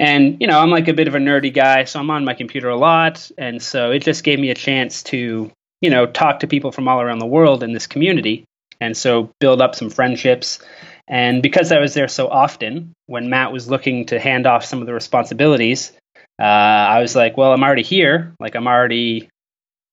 and, 0.00 0.40
you 0.40 0.46
know, 0.46 0.58
I'm 0.58 0.70
like 0.70 0.88
a 0.88 0.94
bit 0.94 1.08
of 1.08 1.14
a 1.14 1.18
nerdy 1.18 1.52
guy, 1.52 1.84
so 1.84 2.00
I'm 2.00 2.10
on 2.10 2.24
my 2.24 2.32
computer 2.32 2.70
a 2.70 2.76
lot. 2.76 3.30
And 3.36 3.62
so 3.62 3.90
it 3.90 3.98
just 3.98 4.24
gave 4.24 4.38
me 4.40 4.48
a 4.48 4.54
chance 4.54 5.02
to, 5.04 5.52
you 5.82 5.90
know, 5.90 6.06
talk 6.06 6.40
to 6.40 6.46
people 6.46 6.72
from 6.72 6.88
all 6.88 7.02
around 7.02 7.18
the 7.18 7.26
world 7.26 7.62
in 7.62 7.74
this 7.74 7.86
community. 7.86 8.46
And 8.80 8.96
so 8.96 9.30
build 9.40 9.60
up 9.60 9.74
some 9.74 9.90
friendships. 9.90 10.58
And 11.06 11.42
because 11.42 11.70
I 11.70 11.80
was 11.80 11.92
there 11.92 12.08
so 12.08 12.28
often, 12.28 12.94
when 13.08 13.28
Matt 13.28 13.52
was 13.52 13.68
looking 13.68 14.06
to 14.06 14.18
hand 14.18 14.46
off 14.46 14.64
some 14.64 14.80
of 14.80 14.86
the 14.86 14.94
responsibilities, 14.94 15.92
uh, 16.40 16.44
I 16.44 17.00
was 17.02 17.14
like, 17.14 17.36
well, 17.36 17.52
I'm 17.52 17.62
already 17.62 17.82
here. 17.82 18.34
Like, 18.40 18.54
I'm 18.54 18.66
already, 18.66 19.28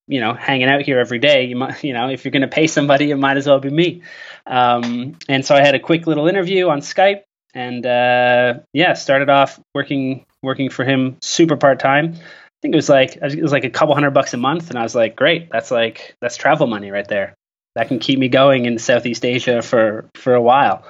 you 0.08 0.22
know, 0.22 0.34
hanging 0.34 0.70
out 0.70 0.84
here 0.84 1.00
every 1.00 1.20
day. 1.20 1.44
You 1.44 1.58
might, 1.58 1.84
you 1.84 1.92
know, 1.92 2.08
if 2.08 2.24
you're 2.24 2.32
going 2.32 2.44
to 2.44 2.48
pay 2.48 2.68
somebody, 2.68 3.12
it 3.12 3.18
might 3.18 3.36
as 3.36 3.46
well 3.46 3.60
be 3.60 3.70
me. 3.70 4.04
Um, 4.46 5.18
and 5.28 5.46
so 5.46 5.54
I 5.54 5.66
had 5.66 5.76
a 5.76 5.80
quick 5.80 6.08
little 6.08 6.30
interview 6.30 6.70
on 6.70 6.80
Skype 6.80 7.24
and 7.54 7.86
uh, 7.86 8.60
yeah, 8.74 8.94
started 8.94 9.30
off 9.30 9.60
working 9.74 10.26
working 10.44 10.70
for 10.70 10.86
him 10.86 11.18
super 11.22 11.58
part 11.58 11.80
time. 11.80 12.14
I 12.16 12.60
think 12.62 12.74
it 12.74 12.78
was 12.78 12.90
like 12.90 13.16
it 13.16 13.42
was 13.42 13.52
like 13.52 13.66
a 13.66 13.70
couple 13.70 13.94
hundred 13.94 14.12
bucks 14.12 14.34
a 14.34 14.38
month, 14.38 14.70
and 14.70 14.80
I 14.80 14.84
was 14.84 14.96
like, 14.96 15.16
great, 15.16 15.50
that's 15.52 15.72
like 15.72 16.16
that's 16.22 16.38
travel 16.38 16.68
money 16.68 16.92
right 16.92 17.08
there. 17.08 17.36
That 17.76 17.88
can 17.88 18.00
keep 18.00 18.18
me 18.18 18.30
going 18.30 18.66
in 18.66 18.80
Southeast 18.80 19.26
Asia 19.26 19.62
for 19.62 20.10
for 20.16 20.34
a 20.34 20.42
while. 20.42 20.86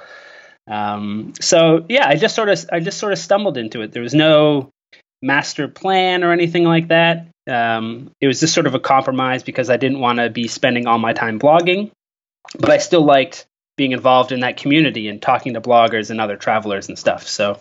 Um, 0.66 1.32
so 1.40 1.84
yeah, 1.88 2.08
I 2.08 2.16
just 2.16 2.34
sort 2.34 2.48
of 2.48 2.64
I 2.72 2.80
just 2.80 2.98
sort 2.98 3.12
of 3.12 3.18
stumbled 3.18 3.58
into 3.58 3.82
it. 3.82 3.92
There 3.92 4.02
was 4.02 4.14
no 4.14 4.70
master 5.22 5.68
plan 5.68 6.24
or 6.24 6.32
anything 6.32 6.64
like 6.64 6.88
that. 6.88 7.28
Um, 7.46 8.10
it 8.20 8.26
was 8.26 8.40
just 8.40 8.54
sort 8.54 8.66
of 8.66 8.74
a 8.74 8.80
compromise 8.80 9.42
because 9.42 9.70
I 9.70 9.76
didn't 9.76 10.00
want 10.00 10.18
to 10.18 10.30
be 10.30 10.48
spending 10.48 10.86
all 10.86 10.98
my 10.98 11.12
time 11.12 11.38
blogging, 11.38 11.90
but 12.58 12.70
I 12.70 12.78
still 12.78 13.04
liked 13.04 13.46
being 13.78 13.92
involved 13.92 14.32
in 14.32 14.40
that 14.40 14.58
community 14.58 15.08
and 15.08 15.22
talking 15.22 15.54
to 15.54 15.60
bloggers 15.62 16.10
and 16.10 16.20
other 16.20 16.36
travelers 16.36 16.88
and 16.88 16.98
stuff. 16.98 17.26
So, 17.26 17.58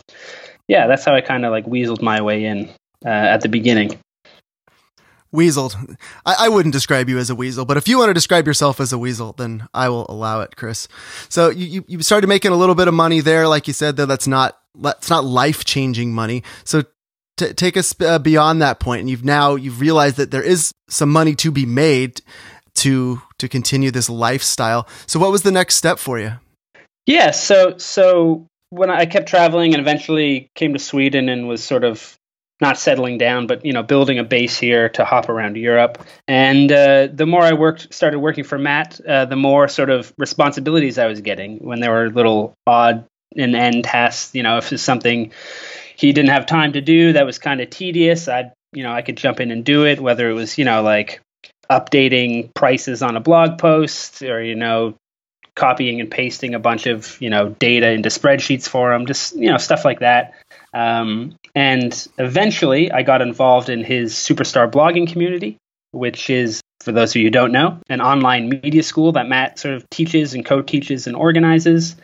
yeah, 0.67 0.88
that's 0.88 1.05
how 1.05 1.15
I 1.15 1.21
kind 1.21 1.45
of 1.45 1.51
like 1.51 1.65
weaseled 1.65 2.01
my 2.01 2.21
way 2.21 2.43
in 2.43 2.67
uh, 3.05 3.09
at 3.09 3.41
the 3.41 3.47
beginning. 3.47 3.97
Weaseled. 5.33 5.97
I, 6.25 6.36
I, 6.39 6.50
wouldn't 6.50 6.74
describe 6.74 7.09
you 7.09 7.17
as 7.17 7.29
a 7.29 7.36
weasel, 7.36 7.65
but 7.65 7.77
if 7.77 7.88
you 7.88 7.97
want 7.97 8.09
to 8.09 8.13
describe 8.13 8.47
yourself 8.47 8.79
as 8.79 8.93
a 8.93 8.97
weasel, 8.97 9.33
then 9.33 9.67
I 9.74 9.89
will 9.89 10.05
allow 10.09 10.41
it, 10.41 10.55
Chris. 10.55 10.88
So 11.29 11.50
you, 11.50 11.83
you 11.88 12.01
started 12.01 12.27
making 12.27 12.51
a 12.51 12.55
little 12.55 12.75
bit 12.75 12.88
of 12.88 12.93
money 12.93 13.19
there, 13.19 13.47
like 13.47 13.67
you 13.67 13.74
said, 13.74 13.97
though 13.97 14.05
that's 14.05 14.27
not 14.27 14.57
that's 14.79 15.09
not 15.09 15.25
life 15.25 15.65
changing 15.65 16.13
money. 16.13 16.43
So 16.63 16.83
t- 17.36 17.53
take 17.53 17.75
us 17.77 17.93
uh, 18.00 18.19
beyond 18.19 18.62
that 18.62 18.79
point, 18.79 19.01
and 19.01 19.09
you've 19.09 19.25
now 19.25 19.55
you've 19.55 19.81
realized 19.81 20.15
that 20.17 20.31
there 20.31 20.43
is 20.43 20.71
some 20.88 21.09
money 21.09 21.36
to 21.36 21.51
be 21.51 21.65
made 21.65 22.21
to 22.77 23.22
to 23.39 23.48
continue 23.48 23.91
this 23.91 24.10
lifestyle. 24.10 24.88
So 25.05 25.19
what 25.19 25.31
was 25.31 25.43
the 25.43 25.51
next 25.51 25.75
step 25.75 26.00
for 26.00 26.19
you? 26.19 26.34
Yeah, 27.05 27.31
so 27.31 27.77
so 27.77 28.46
when 28.69 28.89
I 28.89 29.05
kept 29.05 29.29
traveling 29.29 29.74
and 29.74 29.81
eventually 29.81 30.50
came 30.55 30.74
to 30.74 30.79
Sweden 30.79 31.29
and 31.29 31.48
was 31.48 31.63
sort 31.63 31.84
of 31.84 32.17
not 32.60 32.77
settling 32.77 33.17
down, 33.17 33.48
but 33.48 33.65
you 33.65 33.72
know, 33.72 33.84
building 33.84 34.17
a 34.19 34.24
base 34.24 34.57
here 34.57 34.89
to 34.89 35.05
hop 35.05 35.29
around 35.29 35.57
Europe. 35.57 36.03
And 36.27 36.72
uh, 36.72 37.07
the 37.13 37.25
more 37.25 37.43
I 37.43 37.53
worked, 37.53 37.93
started 37.93 38.19
working 38.19 38.43
for 38.43 38.57
Matt, 38.57 39.00
uh, 39.07 39.25
the 39.25 39.36
more 39.36 39.67
sort 39.67 39.89
of 39.89 40.12
responsibilities 40.17 40.98
I 40.98 41.05
was 41.05 41.22
getting. 41.22 41.60
When 41.60 41.79
there 41.79 41.91
were 41.91 42.10
little 42.10 42.53
odd 42.65 43.05
and 43.36 43.55
end 43.55 43.84
tasks, 43.84 44.34
you 44.34 44.43
know, 44.43 44.57
if 44.57 44.74
it's 44.74 44.84
something 44.84 45.31
he 45.96 46.13
didn't 46.13 46.31
have 46.31 46.46
time 46.46 46.74
to 46.74 46.81
do 46.81 47.13
that 47.13 47.25
was 47.25 47.38
kind 47.39 47.62
of 47.62 47.69
tedious, 47.69 48.27
I'd 48.27 48.51
you 48.74 48.84
know 48.84 48.91
I 48.91 49.01
could 49.01 49.17
jump 49.17 49.39
in 49.39 49.51
and 49.51 49.63
do 49.63 49.86
it. 49.86 50.00
Whether 50.00 50.29
it 50.29 50.34
was 50.34 50.57
you 50.57 50.65
know 50.65 50.81
like 50.81 51.22
updating 51.69 52.53
prices 52.53 53.01
on 53.01 53.17
a 53.17 53.19
blog 53.19 53.57
post 53.57 54.21
or 54.21 54.41
you 54.41 54.55
know 54.55 54.95
copying 55.55 56.00
and 56.00 56.12
pasting 56.12 56.53
a 56.53 56.59
bunch 56.59 56.86
of 56.86 57.19
you 57.19 57.29
know 57.29 57.50
data 57.50 57.89
into 57.89 58.09
spreadsheets 58.09 58.69
for 58.69 58.91
them 58.91 59.05
just 59.05 59.36
you 59.36 59.50
know 59.50 59.57
stuff 59.57 59.83
like 59.83 60.00
that. 60.00 60.33
Um, 60.74 61.36
and 61.55 62.07
eventually 62.19 62.91
i 62.91 63.01
got 63.01 63.21
involved 63.21 63.69
in 63.69 63.83
his 63.83 64.13
superstar 64.13 64.69
blogging 64.69 65.12
community 65.12 65.57
which 65.91 66.29
is 66.29 66.62
for 66.81 66.91
those 66.91 67.12
of 67.12 67.15
you 67.15 67.24
who 67.24 67.31
don't 67.31 67.51
know 67.51 67.79
an 67.89 68.01
online 68.01 68.50
media 68.50 68.83
school 68.83 69.13
that 69.13 69.27
matt 69.27 69.57
sort 69.57 69.74
of 69.74 69.89
teaches 69.89 70.33
and 70.33 70.45
co-teaches 70.45 71.07
and 71.07 71.15
organizes. 71.15 71.95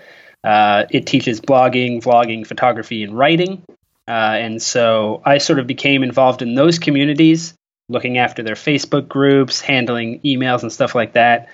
Uh, 0.43 0.85
it 0.89 1.05
teaches 1.05 1.39
blogging 1.39 2.01
vlogging 2.01 2.45
photography 2.45 3.03
and 3.03 3.17
writing. 3.17 3.63
Uh, 4.07 4.11
and 4.11 4.61
so 4.61 5.21
i 5.25 5.37
sort 5.37 5.59
of 5.59 5.67
became 5.67 6.03
involved 6.03 6.41
in 6.41 6.55
those 6.55 6.79
communities 6.79 7.53
looking 7.93 8.17
after 8.17 8.43
their 8.43 8.55
facebook 8.55 9.07
groups 9.07 9.61
handling 9.61 10.19
emails 10.21 10.61
and 10.63 10.71
stuff 10.71 10.93
like 10.93 11.13
that 11.13 11.47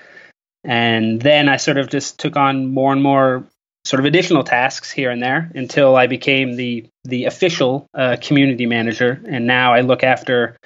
and 0.63 1.21
then 1.21 1.47
I 1.47 1.57
sort 1.57 1.77
of 1.77 1.89
just 1.89 2.19
took 2.19 2.35
on 2.35 2.67
more 2.73 2.91
and 2.91 3.01
more 3.01 3.45
sort 3.85 3.99
of 3.99 4.05
additional 4.05 4.43
tasks 4.43 4.91
here 4.91 5.09
and 5.09 5.21
there 5.21 5.51
until 5.55 5.95
I 5.95 6.07
became 6.07 6.55
the 6.55 6.85
the 7.05 7.25
official 7.25 7.87
uh, 7.93 8.17
community 8.21 8.65
manager. 8.65 9.21
And 9.27 9.47
now 9.47 9.73
I 9.73 9.81
look 9.81 10.03
after 10.03 10.57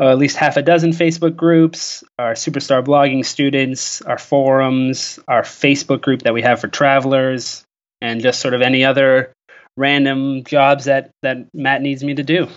uh, 0.00 0.10
at 0.10 0.18
least 0.18 0.36
half 0.36 0.56
a 0.56 0.62
dozen 0.62 0.90
Facebook 0.90 1.36
groups, 1.36 2.02
our 2.18 2.32
superstar 2.32 2.84
blogging 2.84 3.24
students, 3.24 4.02
our 4.02 4.18
forums, 4.18 5.20
our 5.28 5.42
Facebook 5.42 6.00
group 6.02 6.22
that 6.22 6.34
we 6.34 6.42
have 6.42 6.60
for 6.60 6.68
travelers, 6.68 7.64
and 8.00 8.20
just 8.20 8.40
sort 8.40 8.54
of 8.54 8.62
any 8.62 8.84
other 8.84 9.32
random 9.76 10.42
jobs 10.42 10.86
that 10.86 11.10
that 11.22 11.46
Matt 11.54 11.82
needs 11.82 12.02
me 12.02 12.14
to 12.14 12.24
do. 12.24 12.48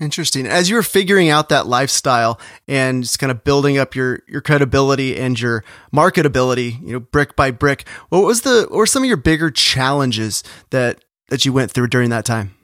Interesting. 0.00 0.46
As 0.46 0.70
you 0.70 0.76
were 0.76 0.82
figuring 0.82 1.28
out 1.28 1.50
that 1.50 1.66
lifestyle 1.66 2.40
and 2.66 3.02
just 3.02 3.18
kind 3.18 3.30
of 3.30 3.44
building 3.44 3.76
up 3.76 3.94
your 3.94 4.20
your 4.26 4.40
credibility 4.40 5.18
and 5.18 5.38
your 5.38 5.62
marketability, 5.92 6.80
you 6.80 6.94
know, 6.94 7.00
brick 7.00 7.36
by 7.36 7.50
brick, 7.50 7.86
what 8.08 8.24
was 8.24 8.40
the 8.40 8.66
what 8.70 8.78
were 8.78 8.86
some 8.86 9.02
of 9.02 9.08
your 9.08 9.18
bigger 9.18 9.50
challenges 9.50 10.42
that 10.70 11.04
that 11.28 11.44
you 11.44 11.52
went 11.52 11.70
through 11.70 11.88
during 11.88 12.08
that 12.10 12.24
time? 12.24 12.54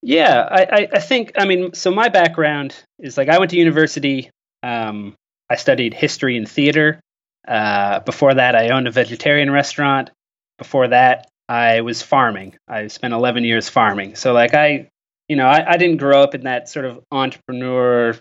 Yeah, 0.00 0.48
I, 0.50 0.88
I 0.94 0.98
think 1.00 1.32
I 1.36 1.44
mean, 1.44 1.74
so 1.74 1.90
my 1.90 2.08
background 2.08 2.74
is 2.98 3.18
like 3.18 3.28
I 3.28 3.38
went 3.38 3.50
to 3.50 3.58
university. 3.58 4.30
Um, 4.62 5.14
I 5.50 5.56
studied 5.56 5.92
history 5.92 6.38
and 6.38 6.48
theater. 6.48 7.00
Uh, 7.46 8.00
before 8.00 8.34
that, 8.34 8.54
I 8.54 8.70
owned 8.70 8.88
a 8.88 8.90
vegetarian 8.90 9.50
restaurant. 9.50 10.10
Before 10.56 10.88
that, 10.88 11.28
I 11.48 11.82
was 11.82 12.00
farming. 12.00 12.56
I 12.66 12.86
spent 12.88 13.12
11 13.12 13.44
years 13.44 13.68
farming. 13.68 14.14
So 14.16 14.32
like 14.32 14.54
I 14.54 14.88
you 15.28 15.36
know, 15.36 15.46
I, 15.46 15.72
I 15.72 15.76
didn't 15.76 15.98
grow 15.98 16.22
up 16.22 16.34
in 16.34 16.44
that 16.44 16.68
sort 16.68 16.84
of 16.86 17.00
entrepreneur, 17.10 18.16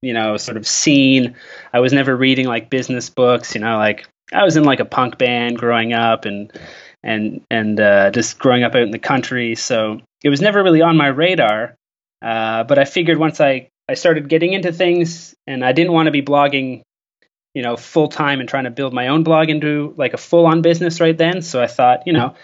you 0.00 0.12
know, 0.12 0.36
sort 0.36 0.56
of 0.56 0.66
scene. 0.66 1.36
I 1.72 1.80
was 1.80 1.92
never 1.92 2.16
reading 2.16 2.46
like 2.46 2.70
business 2.70 3.10
books, 3.10 3.54
you 3.54 3.60
know, 3.60 3.78
like 3.78 4.06
I 4.32 4.44
was 4.44 4.56
in 4.56 4.64
like 4.64 4.80
a 4.80 4.84
punk 4.84 5.18
band 5.18 5.58
growing 5.58 5.92
up 5.92 6.24
and 6.24 6.52
and 7.02 7.42
and 7.50 7.80
uh, 7.80 8.10
just 8.10 8.38
growing 8.38 8.62
up 8.62 8.74
out 8.74 8.82
in 8.82 8.90
the 8.90 8.98
country. 8.98 9.54
So 9.54 10.00
it 10.22 10.28
was 10.28 10.40
never 10.40 10.62
really 10.62 10.82
on 10.82 10.96
my 10.96 11.08
radar. 11.08 11.74
Uh, 12.20 12.64
but 12.64 12.78
I 12.78 12.84
figured 12.84 13.18
once 13.18 13.40
I 13.40 13.68
I 13.88 13.94
started 13.94 14.28
getting 14.28 14.52
into 14.52 14.72
things, 14.72 15.34
and 15.46 15.64
I 15.64 15.72
didn't 15.72 15.92
want 15.92 16.06
to 16.06 16.12
be 16.12 16.22
blogging, 16.22 16.82
you 17.54 17.62
know, 17.62 17.76
full 17.76 18.08
time 18.08 18.40
and 18.40 18.48
trying 18.48 18.64
to 18.64 18.70
build 18.70 18.94
my 18.94 19.08
own 19.08 19.24
blog 19.24 19.50
into 19.50 19.94
like 19.96 20.14
a 20.14 20.18
full 20.18 20.46
on 20.46 20.62
business 20.62 21.00
right 21.00 21.16
then. 21.16 21.42
So 21.42 21.60
I 21.60 21.66
thought, 21.66 22.06
you 22.06 22.12
know, 22.12 22.34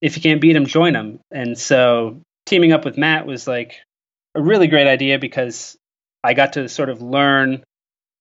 if 0.00 0.16
you 0.16 0.22
can't 0.22 0.40
beat 0.40 0.52
them, 0.52 0.66
join 0.66 0.92
them. 0.92 1.18
And 1.32 1.58
so 1.58 2.20
teaming 2.46 2.72
up 2.72 2.84
with 2.84 2.96
Matt 2.96 3.26
was 3.26 3.46
like 3.46 3.82
a 4.34 4.42
really 4.42 4.68
great 4.68 4.86
idea 4.86 5.18
because 5.18 5.76
I 6.24 6.34
got 6.34 6.54
to 6.54 6.68
sort 6.68 6.88
of 6.88 7.02
learn 7.02 7.64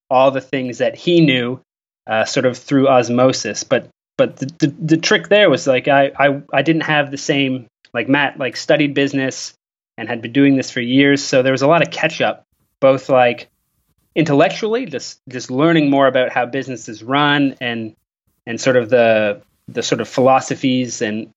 all 0.10 0.32
the 0.32 0.41
things 0.41 0.79
that 0.79 0.96
he 0.96 1.22
knew 1.22 1.62
uh, 2.08 2.25
sort 2.25 2.46
of 2.46 2.58
through 2.58 2.88
osmosis. 2.88 3.63
But 3.63 3.89
but 4.17 4.38
the, 4.38 4.46
the, 4.60 4.67
the 4.67 4.98
trick 4.98 5.29
there 5.29 5.50
was 5.50 5.67
like 5.67 5.88
I, 5.88 6.12
I 6.17 6.41
I 6.53 6.62
didn't 6.62 6.84
have 6.84 7.12
the 7.12 7.17
same 7.17 7.67
like 7.94 8.10
Matt 8.10 8.38
like 8.38 8.55
studied 8.55 8.94
business 8.94 9.53
and 9.98 10.10
had 10.10 10.22
been 10.22 10.34
doing 10.34 10.55
this 10.55 10.72
for 10.72 10.82
years, 10.82 11.24
so 11.24 11.41
there 11.41 11.51
was 11.51 11.62
a 11.62 11.67
lot 11.67 11.82
of 11.82 11.91
catch 11.91 12.22
up, 12.22 12.44
both 12.82 13.10
like 13.10 13.48
intellectually, 14.15 14.86
just 14.86 15.20
just 15.29 15.51
learning 15.51 15.89
more 15.89 16.08
about 16.08 16.32
how 16.32 16.46
businesses 16.46 17.03
run 17.03 17.55
and 17.62 17.96
and 18.46 18.60
sort 18.60 18.77
of 18.77 18.89
the 18.89 19.41
the 19.67 19.84
sort 19.84 20.01
of 20.01 20.08
philosophies 20.08 21.01
and 21.01 21.32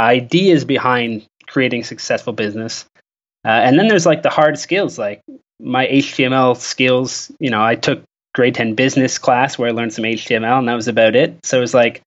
ideas 0.00 0.64
behind 0.64 1.26
creating 1.48 1.84
successful 1.84 2.32
business. 2.32 2.84
Uh, 3.44 3.48
and 3.48 3.78
then 3.78 3.88
there's 3.88 4.06
like 4.06 4.22
the 4.22 4.30
hard 4.30 4.58
skills, 4.58 4.98
like 4.98 5.22
my 5.60 5.86
HTML 5.86 6.56
skills. 6.56 7.32
You 7.40 7.50
know, 7.50 7.62
I 7.62 7.74
took 7.74 8.02
grade 8.34 8.54
10 8.54 8.74
business 8.74 9.18
class 9.18 9.58
where 9.58 9.68
I 9.68 9.72
learned 9.72 9.92
some 9.92 10.04
HTML 10.04 10.58
and 10.58 10.68
that 10.68 10.74
was 10.74 10.88
about 10.88 11.16
it. 11.16 11.44
So 11.44 11.58
it 11.58 11.60
was 11.60 11.74
like 11.74 12.02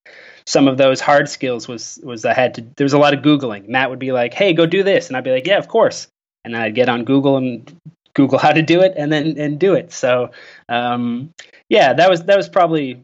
some 0.46 0.68
of 0.68 0.78
those 0.78 1.02
hard 1.02 1.30
skills 1.30 1.68
was, 1.68 2.00
was 2.04 2.26
I 2.26 2.34
had 2.34 2.56
to, 2.56 2.62
there 2.78 2.86
was 2.86 2.94
a 2.94 3.00
lot 3.00 3.14
of 3.14 3.22
Googling. 3.22 3.68
Matt 3.68 3.90
would 3.90 4.00
be 4.00 4.12
like, 4.12 4.34
Hey, 4.34 4.54
go 4.54 4.66
do 4.66 4.84
this. 4.84 5.08
And 5.08 5.18
I'd 5.18 5.24
be 5.24 5.32
like, 5.32 5.48
yeah, 5.48 5.58
of 5.58 5.68
course. 5.68 6.08
And 6.44 6.54
then 6.54 6.62
I'd 6.62 6.76
get 6.76 6.90
on 6.90 7.06
Google 7.06 7.38
and 7.38 7.72
Google 8.14 8.40
how 8.40 8.52
to 8.52 8.62
do 8.62 8.82
it 8.82 8.94
and 8.98 9.12
then, 9.12 9.38
and 9.38 9.60
do 9.60 9.74
it. 9.74 9.92
So, 9.94 10.32
um, 10.70 11.32
yeah, 11.70 11.94
that 11.94 12.10
was, 12.10 12.24
that 12.24 12.38
was 12.38 12.50
probably 12.50 13.02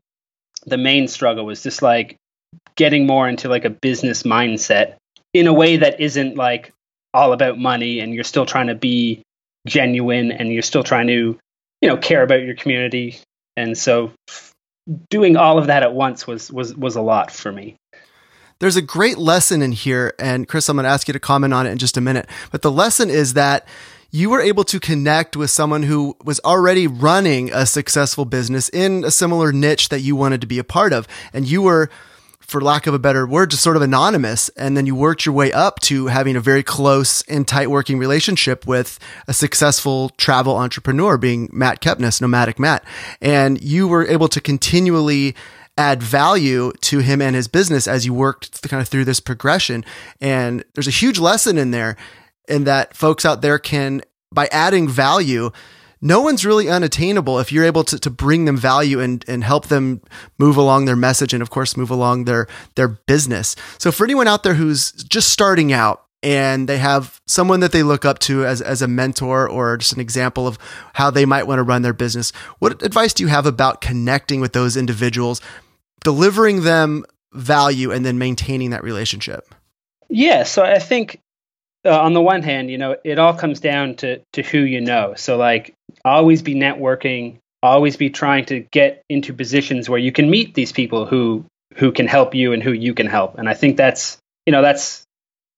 the 0.65 0.77
main 0.77 1.07
struggle 1.07 1.45
was 1.45 1.63
just 1.63 1.81
like 1.81 2.17
getting 2.75 3.07
more 3.07 3.27
into 3.27 3.49
like 3.49 3.65
a 3.65 3.69
business 3.69 4.23
mindset 4.23 4.95
in 5.33 5.47
a 5.47 5.53
way 5.53 5.77
that 5.77 5.99
isn't 5.99 6.35
like 6.35 6.73
all 7.13 7.33
about 7.33 7.57
money 7.57 7.99
and 7.99 8.13
you're 8.13 8.23
still 8.23 8.45
trying 8.45 8.67
to 8.67 8.75
be 8.75 9.23
genuine 9.67 10.31
and 10.31 10.51
you're 10.51 10.61
still 10.61 10.83
trying 10.83 11.07
to 11.07 11.37
you 11.81 11.89
know 11.89 11.97
care 11.97 12.23
about 12.23 12.41
your 12.41 12.55
community. 12.55 13.19
And 13.55 13.77
so 13.77 14.11
doing 15.09 15.35
all 15.35 15.57
of 15.57 15.67
that 15.67 15.83
at 15.83 15.93
once 15.93 16.25
was 16.27 16.51
was 16.51 16.75
was 16.75 16.95
a 16.95 17.01
lot 17.01 17.31
for 17.31 17.51
me. 17.51 17.75
There's 18.59 18.75
a 18.75 18.81
great 18.81 19.17
lesson 19.17 19.61
in 19.61 19.71
here 19.71 20.13
and 20.17 20.47
chris 20.47 20.67
i'm 20.67 20.77
going 20.77 20.85
to 20.85 20.89
ask 20.89 21.07
you 21.07 21.13
to 21.13 21.19
comment 21.19 21.53
on 21.53 21.67
it 21.67 21.71
in 21.71 21.77
just 21.77 21.97
a 21.97 22.01
minute. 22.01 22.27
But 22.51 22.61
the 22.61 22.71
lesson 22.71 23.09
is 23.09 23.33
that 23.33 23.67
you 24.09 24.29
were 24.29 24.41
able 24.41 24.63
to 24.63 24.79
connect 24.79 25.35
with 25.35 25.51
someone 25.51 25.83
who 25.83 26.15
was 26.23 26.39
already 26.39 26.87
running 26.87 27.51
a 27.51 27.65
successful 27.65 28.25
business 28.25 28.69
in 28.69 29.03
a 29.03 29.11
similar 29.11 29.51
niche 29.51 29.89
that 29.89 29.99
you 29.99 30.15
wanted 30.15 30.41
to 30.41 30.47
be 30.47 30.59
a 30.59 30.63
part 30.63 30.93
of 30.93 31.07
and 31.33 31.47
you 31.47 31.61
were 31.61 31.89
for 32.47 32.61
lack 32.61 32.87
of 32.87 32.93
a 32.93 32.99
better 32.99 33.27
word, 33.27 33.51
just 33.51 33.63
sort 33.63 33.75
of 33.75 33.81
anonymous. 33.81 34.47
And 34.49 34.77
then 34.77 34.85
you 34.85 34.95
worked 34.95 35.25
your 35.25 35.35
way 35.35 35.51
up 35.51 35.81
to 35.81 36.07
having 36.07 36.35
a 36.37 36.39
very 36.39 36.63
close 36.63 37.21
and 37.23 37.45
tight 37.47 37.69
working 37.69 37.99
relationship 37.99 38.65
with 38.65 38.99
a 39.27 39.33
successful 39.33 40.09
travel 40.17 40.55
entrepreneur 40.55 41.17
being 41.17 41.49
Matt 41.51 41.81
Kepnes, 41.81 42.21
Nomadic 42.21 42.57
Matt. 42.57 42.85
And 43.21 43.61
you 43.61 43.87
were 43.87 44.07
able 44.07 44.29
to 44.29 44.39
continually 44.39 45.35
add 45.77 46.01
value 46.01 46.71
to 46.81 46.99
him 46.99 47.21
and 47.21 47.35
his 47.35 47.47
business 47.47 47.87
as 47.87 48.05
you 48.05 48.13
worked 48.13 48.67
kind 48.67 48.81
of 48.81 48.87
through 48.87 49.05
this 49.05 49.19
progression. 49.19 49.83
And 50.21 50.63
there's 50.73 50.87
a 50.87 50.91
huge 50.91 51.19
lesson 51.19 51.57
in 51.57 51.71
there 51.71 51.97
in 52.47 52.63
that 52.63 52.95
folks 52.95 53.25
out 53.25 53.41
there 53.41 53.59
can, 53.59 54.01
by 54.31 54.47
adding 54.51 54.87
value, 54.87 55.51
no 56.01 56.21
one's 56.21 56.45
really 56.45 56.69
unattainable 56.69 57.39
if 57.39 57.51
you're 57.51 57.65
able 57.65 57.83
to, 57.85 57.99
to 57.99 58.09
bring 58.09 58.45
them 58.45 58.57
value 58.57 58.99
and, 58.99 59.23
and 59.27 59.43
help 59.43 59.67
them 59.67 60.01
move 60.37 60.57
along 60.57 60.85
their 60.85 60.95
message 60.95 61.33
and 61.33 61.41
of 61.41 61.49
course 61.49 61.77
move 61.77 61.89
along 61.89 62.25
their 62.25 62.47
their 62.75 62.87
business. 62.87 63.55
So 63.77 63.91
for 63.91 64.03
anyone 64.03 64.27
out 64.27 64.43
there 64.43 64.55
who's 64.55 64.91
just 64.91 65.29
starting 65.29 65.73
out 65.73 66.03
and 66.23 66.67
they 66.67 66.77
have 66.77 67.21
someone 67.27 67.59
that 67.59 67.71
they 67.71 67.83
look 67.83 68.03
up 68.03 68.19
to 68.19 68.45
as, 68.45 68.61
as 68.61 68.81
a 68.81 68.87
mentor 68.87 69.47
or 69.49 69.77
just 69.77 69.93
an 69.93 69.99
example 69.99 70.47
of 70.47 70.57
how 70.93 71.11
they 71.11 71.25
might 71.25 71.47
want 71.47 71.59
to 71.59 71.63
run 71.63 71.83
their 71.83 71.93
business, 71.93 72.31
what 72.59 72.81
advice 72.81 73.13
do 73.13 73.23
you 73.23 73.29
have 73.29 73.45
about 73.45 73.81
connecting 73.81 74.41
with 74.41 74.53
those 74.53 74.75
individuals, 74.75 75.41
delivering 76.03 76.63
them 76.63 77.05
value 77.33 77.91
and 77.91 78.05
then 78.05 78.17
maintaining 78.17 78.71
that 78.71 78.83
relationship? 78.83 79.53
Yeah, 80.09 80.43
so 80.43 80.63
I 80.63 80.79
think 80.79 81.19
uh, 81.85 81.99
on 81.99 82.13
the 82.13 82.21
one 82.21 82.41
hand, 82.41 82.71
you 82.71 82.77
know, 82.77 82.95
it 83.03 83.19
all 83.19 83.33
comes 83.33 83.59
down 83.59 83.95
to 83.95 84.19
to 84.33 84.41
who 84.41 84.59
you 84.59 84.81
know. 84.81 85.13
So 85.15 85.37
like 85.37 85.75
always 86.07 86.41
be 86.41 86.55
networking, 86.55 87.37
always 87.61 87.97
be 87.97 88.09
trying 88.09 88.45
to 88.45 88.61
get 88.71 89.03
into 89.09 89.33
positions 89.33 89.89
where 89.89 89.99
you 89.99 90.11
can 90.11 90.29
meet 90.29 90.53
these 90.53 90.71
people 90.71 91.05
who 91.05 91.45
who 91.75 91.91
can 91.91 92.07
help 92.07 92.33
you 92.33 92.53
and 92.53 92.63
who 92.63 92.71
you 92.71 92.93
can 92.93 93.07
help. 93.07 93.37
And 93.37 93.47
I 93.47 93.53
think 93.53 93.77
that's 93.77 94.17
you 94.45 94.51
know 94.51 94.61
that's 94.61 95.03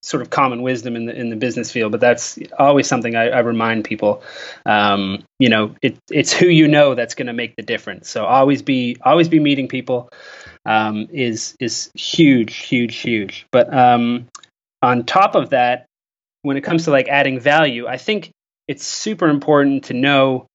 sort 0.02 0.22
of 0.22 0.30
common 0.30 0.62
wisdom 0.62 0.96
in 0.96 1.06
the 1.06 1.16
in 1.16 1.30
the 1.30 1.36
business 1.36 1.72
field, 1.72 1.92
but 1.92 2.02
that's 2.02 2.40
always 2.58 2.88
something 2.88 3.16
I, 3.16 3.30
I 3.30 3.40
remind 3.40 3.86
people. 3.86 4.24
Um, 4.66 5.24
you 5.40 5.50
know, 5.50 5.76
it, 5.82 5.98
it's 6.10 6.34
who 6.34 6.48
you 6.48 6.68
know 6.68 6.96
that's 6.96 7.16
going 7.16 7.28
to 7.28 7.34
make 7.34 7.56
the 7.56 7.64
difference. 7.64 8.10
So 8.10 8.26
always 8.26 8.62
be 8.62 8.98
always 9.04 9.30
be 9.30 9.40
meeting 9.40 9.68
people 9.68 10.10
um, 10.66 11.08
is 11.12 11.56
is 11.60 11.92
huge, 11.96 12.56
huge, 12.58 12.98
huge. 12.98 13.46
But 13.52 13.74
um, 13.74 14.28
on 14.82 15.04
top 15.04 15.36
of 15.36 15.50
that, 15.50 15.86
when 16.42 16.58
it 16.58 16.62
comes 16.62 16.86
to 16.86 16.92
like 16.92 17.08
adding 17.08 17.40
value, 17.40 17.88
I 17.88 17.98
think 17.98 18.32
it's 18.70 18.86
super 18.86 19.28
important 19.28 19.86
to 19.86 19.96
know 19.96 20.46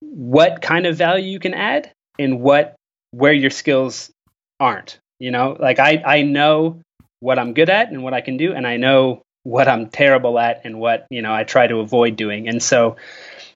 what 0.00 0.62
kind 0.62 0.86
of 0.86 0.96
value 0.96 1.30
you 1.30 1.38
can 1.38 1.52
add 1.52 1.92
and 2.18 2.40
what 2.40 2.74
where 3.10 3.34
your 3.34 3.50
skills 3.50 4.10
aren't. 4.58 4.98
You 5.18 5.30
know, 5.30 5.58
like 5.60 5.78
I 5.78 6.02
I 6.04 6.22
know 6.22 6.80
what 7.20 7.38
I'm 7.38 7.52
good 7.52 7.68
at 7.68 7.90
and 7.90 8.02
what 8.02 8.14
I 8.14 8.22
can 8.22 8.38
do, 8.38 8.54
and 8.54 8.66
I 8.66 8.78
know 8.78 9.20
what 9.42 9.68
I'm 9.68 9.90
terrible 9.90 10.38
at 10.38 10.62
and 10.64 10.80
what 10.80 11.06
you 11.10 11.20
know 11.20 11.34
I 11.34 11.44
try 11.44 11.66
to 11.66 11.80
avoid 11.80 12.16
doing. 12.16 12.48
And 12.48 12.62
so, 12.62 12.96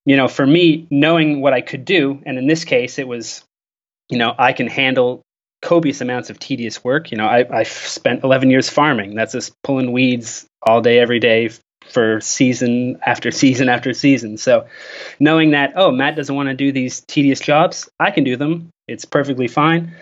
you 0.04 0.18
know, 0.18 0.28
for 0.28 0.46
me, 0.46 0.86
knowing 0.90 1.40
what 1.40 1.54
I 1.54 1.62
could 1.62 1.86
do, 1.86 2.20
and 2.26 2.36
in 2.36 2.46
this 2.46 2.64
case, 2.64 2.98
it 2.98 3.08
was, 3.08 3.42
you 4.10 4.18
know, 4.18 4.34
I 4.38 4.52
can 4.52 4.66
handle 4.66 5.22
copious 5.62 6.02
amounts 6.02 6.28
of 6.28 6.38
tedious 6.38 6.84
work. 6.84 7.10
You 7.10 7.16
know, 7.16 7.26
I, 7.26 7.60
I 7.60 7.62
spent 7.62 8.22
11 8.22 8.50
years 8.50 8.68
farming. 8.68 9.14
That's 9.14 9.32
just 9.32 9.54
pulling 9.62 9.92
weeds 9.92 10.44
all 10.62 10.82
day, 10.82 10.98
every 10.98 11.20
day 11.20 11.48
for 11.90 12.20
season 12.20 12.98
after 13.04 13.30
season 13.42 13.68
after 13.68 13.92
season. 13.92 14.36
So 14.36 14.66
knowing 15.20 15.52
that, 15.52 15.72
oh, 15.76 15.90
Matt 15.90 16.16
doesn't 16.16 16.34
want 16.34 16.48
to 16.48 16.54
do 16.54 16.72
these 16.72 17.00
tedious 17.00 17.40
jobs, 17.40 17.88
I 17.98 18.10
can 18.10 18.24
do 18.24 18.36
them. 18.36 18.70
It's 18.88 19.04
perfectly 19.04 19.48
fine, 19.48 19.94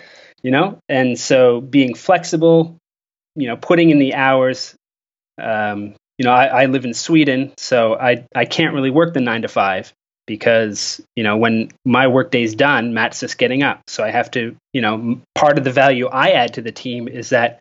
you 0.42 0.50
know? 0.50 0.78
And 0.88 1.18
so 1.18 1.60
being 1.60 1.94
flexible, 1.94 2.76
you 3.36 3.46
know, 3.48 3.56
putting 3.56 3.90
in 3.90 3.98
the 3.98 4.14
hours. 4.14 4.74
Um, 5.40 5.94
you 6.18 6.24
know, 6.24 6.32
I, 6.32 6.62
I 6.62 6.66
live 6.66 6.84
in 6.84 6.94
Sweden, 6.94 7.52
so 7.56 7.94
I, 7.94 8.26
I 8.34 8.44
can't 8.44 8.74
really 8.74 8.90
work 8.90 9.14
the 9.14 9.20
nine 9.20 9.42
to 9.42 9.48
five 9.48 9.92
because 10.26 11.00
you 11.16 11.24
know 11.24 11.36
when 11.36 11.70
my 11.84 12.06
workday's 12.06 12.54
done 12.54 12.94
matt's 12.94 13.20
just 13.20 13.38
getting 13.38 13.62
up 13.62 13.82
so 13.88 14.04
i 14.04 14.10
have 14.10 14.30
to 14.30 14.56
you 14.72 14.80
know 14.80 15.20
part 15.34 15.58
of 15.58 15.64
the 15.64 15.70
value 15.70 16.06
i 16.06 16.30
add 16.30 16.54
to 16.54 16.62
the 16.62 16.70
team 16.70 17.08
is 17.08 17.30
that 17.30 17.58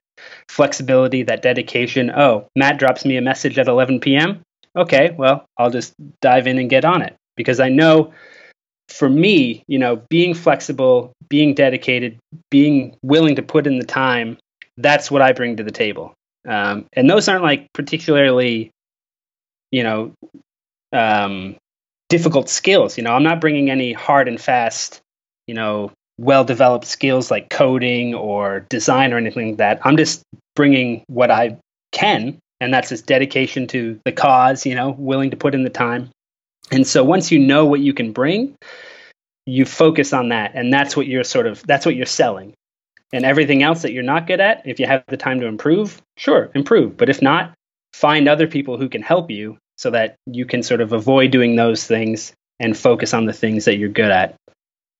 flexibility 0.49 1.23
that 1.23 1.41
dedication. 1.41 2.11
Oh 2.11 2.47
matt 2.55 2.77
drops 2.77 3.05
me 3.05 3.17
a 3.17 3.21
message 3.21 3.57
at 3.57 3.67
11 3.67 3.99
p.m 3.99 4.41
okay 4.75 5.13
well 5.17 5.45
i'll 5.57 5.69
just 5.69 5.93
dive 6.21 6.47
in 6.47 6.57
and 6.57 6.69
get 6.69 6.85
on 6.85 7.01
it. 7.01 7.15
Because 7.35 7.59
i 7.59 7.69
know 7.69 8.13
for 8.89 9.09
me 9.09 9.63
you 9.67 9.79
know 9.79 9.95
being 10.09 10.33
flexible 10.33 11.13
being 11.29 11.53
dedicated 11.53 12.19
being 12.49 12.95
willing 13.01 13.35
to 13.35 13.41
put 13.41 13.65
in 13.65 13.79
the 13.79 13.85
time 13.85 14.37
that's 14.77 15.09
what 15.09 15.21
i 15.21 15.31
bring 15.31 15.57
to 15.57 15.63
the 15.63 15.71
table. 15.71 16.13
Um, 16.47 16.87
and 16.93 17.09
those 17.09 17.27
aren't 17.27 17.43
like 17.43 17.67
particularly 17.73 18.71
you 19.71 19.83
know 19.83 20.13
um, 20.93 21.55
difficult 22.09 22.49
skills. 22.49 22.97
You 22.97 23.03
know, 23.03 23.11
I'm 23.11 23.23
not 23.23 23.41
bringing 23.41 23.69
any 23.69 23.93
hard 23.93 24.27
and 24.27 24.39
fast, 24.39 25.01
you 25.47 25.53
know, 25.53 25.91
well 26.21 26.43
developed 26.43 26.85
skills 26.85 27.31
like 27.31 27.49
coding 27.49 28.13
or 28.13 28.61
design 28.69 29.11
or 29.11 29.17
anything 29.17 29.49
like 29.49 29.57
that. 29.57 29.79
I'm 29.83 29.97
just 29.97 30.21
bringing 30.55 31.03
what 31.07 31.31
I 31.31 31.57
can, 31.91 32.37
and 32.59 32.73
that's 32.73 32.89
just 32.89 33.07
dedication 33.07 33.67
to 33.67 33.99
the 34.05 34.11
cause, 34.11 34.65
you 34.65 34.75
know, 34.75 34.95
willing 34.97 35.31
to 35.31 35.37
put 35.37 35.55
in 35.55 35.63
the 35.63 35.69
time. 35.69 36.09
And 36.71 36.85
so 36.85 37.03
once 37.03 37.31
you 37.31 37.39
know 37.39 37.65
what 37.65 37.79
you 37.79 37.93
can 37.93 38.13
bring, 38.13 38.55
you 39.45 39.65
focus 39.65 40.13
on 40.13 40.29
that, 40.29 40.51
and 40.53 40.71
that's 40.71 40.95
what 40.95 41.07
you're 41.07 41.23
sort 41.23 41.47
of 41.47 41.65
that's 41.65 41.85
what 41.85 41.95
you're 41.95 42.05
selling. 42.05 42.53
And 43.13 43.25
everything 43.25 43.61
else 43.61 43.81
that 43.81 43.91
you're 43.91 44.03
not 44.03 44.27
good 44.27 44.39
at, 44.39 44.61
if 44.65 44.79
you 44.79 44.85
have 44.85 45.03
the 45.07 45.17
time 45.17 45.41
to 45.41 45.47
improve, 45.47 46.01
sure, 46.15 46.49
improve. 46.55 46.95
But 46.95 47.09
if 47.09 47.21
not, 47.21 47.51
find 47.93 48.29
other 48.29 48.47
people 48.47 48.77
who 48.77 48.87
can 48.87 49.01
help 49.01 49.29
you 49.29 49.57
so 49.77 49.89
that 49.91 50.15
you 50.27 50.45
can 50.45 50.63
sort 50.63 50.79
of 50.79 50.93
avoid 50.93 51.31
doing 51.31 51.55
those 51.55 51.85
things 51.85 52.31
and 52.59 52.77
focus 52.77 53.13
on 53.13 53.25
the 53.25 53.33
things 53.33 53.65
that 53.65 53.77
you're 53.77 53.89
good 53.89 54.11
at. 54.11 54.35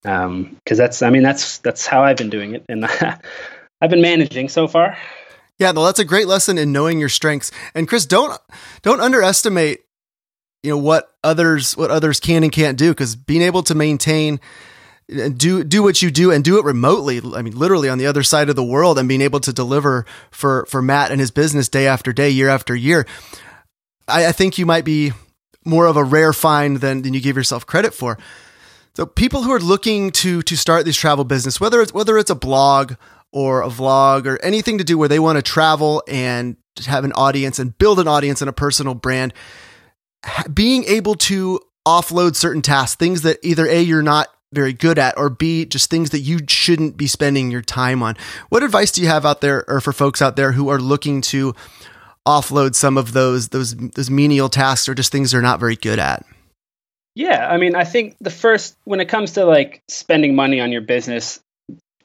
Because 0.02 0.26
um, 0.26 0.58
that's, 0.66 1.02
I 1.02 1.10
mean, 1.10 1.22
that's 1.22 1.58
that's 1.58 1.86
how 1.86 2.02
I've 2.02 2.16
been 2.16 2.30
doing 2.30 2.54
it, 2.54 2.64
and 2.68 2.84
I've 3.80 3.90
been 3.90 4.02
managing 4.02 4.48
so 4.48 4.66
far. 4.68 4.96
Yeah, 5.58 5.72
well, 5.72 5.84
that's 5.84 5.98
a 5.98 6.04
great 6.04 6.26
lesson 6.26 6.58
in 6.58 6.72
knowing 6.72 6.98
your 6.98 7.08
strengths. 7.08 7.52
And 7.74 7.86
Chris, 7.86 8.06
don't 8.06 8.38
don't 8.82 9.00
underestimate, 9.00 9.80
you 10.62 10.70
know, 10.70 10.78
what 10.78 11.12
others 11.22 11.76
what 11.76 11.90
others 11.90 12.20
can 12.20 12.42
and 12.42 12.52
can't 12.52 12.78
do. 12.78 12.90
Because 12.90 13.14
being 13.14 13.42
able 13.42 13.62
to 13.64 13.74
maintain 13.74 14.40
do 15.36 15.62
do 15.62 15.82
what 15.82 16.00
you 16.00 16.10
do 16.10 16.30
and 16.30 16.42
do 16.42 16.58
it 16.58 16.64
remotely 16.64 17.20
i 17.34 17.42
mean 17.42 17.54
literally 17.54 17.88
on 17.88 17.98
the 17.98 18.06
other 18.06 18.22
side 18.22 18.48
of 18.48 18.56
the 18.56 18.64
world 18.64 18.98
and 18.98 19.08
being 19.08 19.20
able 19.20 19.40
to 19.40 19.52
deliver 19.52 20.06
for 20.30 20.64
for 20.66 20.80
matt 20.80 21.10
and 21.10 21.20
his 21.20 21.30
business 21.30 21.68
day 21.68 21.86
after 21.86 22.14
day 22.14 22.30
year 22.30 22.48
after 22.48 22.74
year 22.74 23.04
I, 24.08 24.26
I 24.26 24.32
think 24.32 24.58
you 24.58 24.66
might 24.66 24.84
be 24.84 25.12
more 25.64 25.86
of 25.86 25.96
a 25.96 26.04
rare 26.04 26.32
find 26.32 26.78
than, 26.78 27.02
than 27.02 27.14
you 27.14 27.20
give 27.20 27.36
yourself 27.36 27.66
credit 27.66 27.94
for. 27.94 28.18
So 28.94 29.06
people 29.06 29.42
who 29.42 29.52
are 29.52 29.60
looking 29.60 30.10
to 30.12 30.42
to 30.42 30.56
start 30.56 30.84
this 30.84 30.96
travel 30.96 31.24
business, 31.24 31.60
whether 31.60 31.80
it's 31.80 31.94
whether 31.94 32.18
it's 32.18 32.30
a 32.30 32.34
blog 32.34 32.94
or 33.32 33.62
a 33.62 33.68
vlog 33.68 34.26
or 34.26 34.40
anything 34.42 34.78
to 34.78 34.84
do 34.84 34.98
where 34.98 35.08
they 35.08 35.18
want 35.18 35.36
to 35.36 35.42
travel 35.42 36.02
and 36.06 36.56
have 36.86 37.04
an 37.04 37.12
audience 37.12 37.58
and 37.58 37.76
build 37.78 37.98
an 37.98 38.06
audience 38.06 38.42
and 38.42 38.48
a 38.50 38.52
personal 38.52 38.94
brand, 38.94 39.32
being 40.52 40.84
able 40.84 41.14
to 41.14 41.58
offload 41.86 42.36
certain 42.36 42.62
tasks, 42.62 42.96
things 42.96 43.22
that 43.22 43.38
either 43.42 43.66
A, 43.66 43.80
you're 43.80 44.02
not 44.02 44.28
very 44.52 44.74
good 44.74 44.98
at, 44.98 45.16
or 45.16 45.30
B, 45.30 45.64
just 45.64 45.88
things 45.88 46.10
that 46.10 46.20
you 46.20 46.40
shouldn't 46.46 46.98
be 46.98 47.06
spending 47.06 47.50
your 47.50 47.62
time 47.62 48.02
on. 48.02 48.16
What 48.50 48.62
advice 48.62 48.92
do 48.92 49.00
you 49.00 49.08
have 49.08 49.24
out 49.24 49.40
there 49.40 49.64
or 49.68 49.80
for 49.80 49.94
folks 49.94 50.20
out 50.20 50.36
there 50.36 50.52
who 50.52 50.68
are 50.68 50.78
looking 50.78 51.22
to 51.22 51.54
offload 52.26 52.74
some 52.74 52.98
of 52.98 53.14
those 53.14 53.48
those 53.48 53.74
those 53.74 54.10
menial 54.10 54.50
tasks 54.50 54.88
or 54.88 54.94
just 54.94 55.10
things 55.10 55.32
they're 55.32 55.40
not 55.40 55.60
very 55.60 55.76
good 55.76 55.98
at? 55.98 56.24
Yeah, 57.14 57.46
I 57.46 57.58
mean, 57.58 57.74
I 57.74 57.84
think 57.84 58.16
the 58.20 58.30
first 58.30 58.76
when 58.84 59.00
it 59.00 59.08
comes 59.08 59.32
to 59.32 59.44
like 59.44 59.82
spending 59.88 60.34
money 60.34 60.60
on 60.60 60.72
your 60.72 60.80
business, 60.80 61.40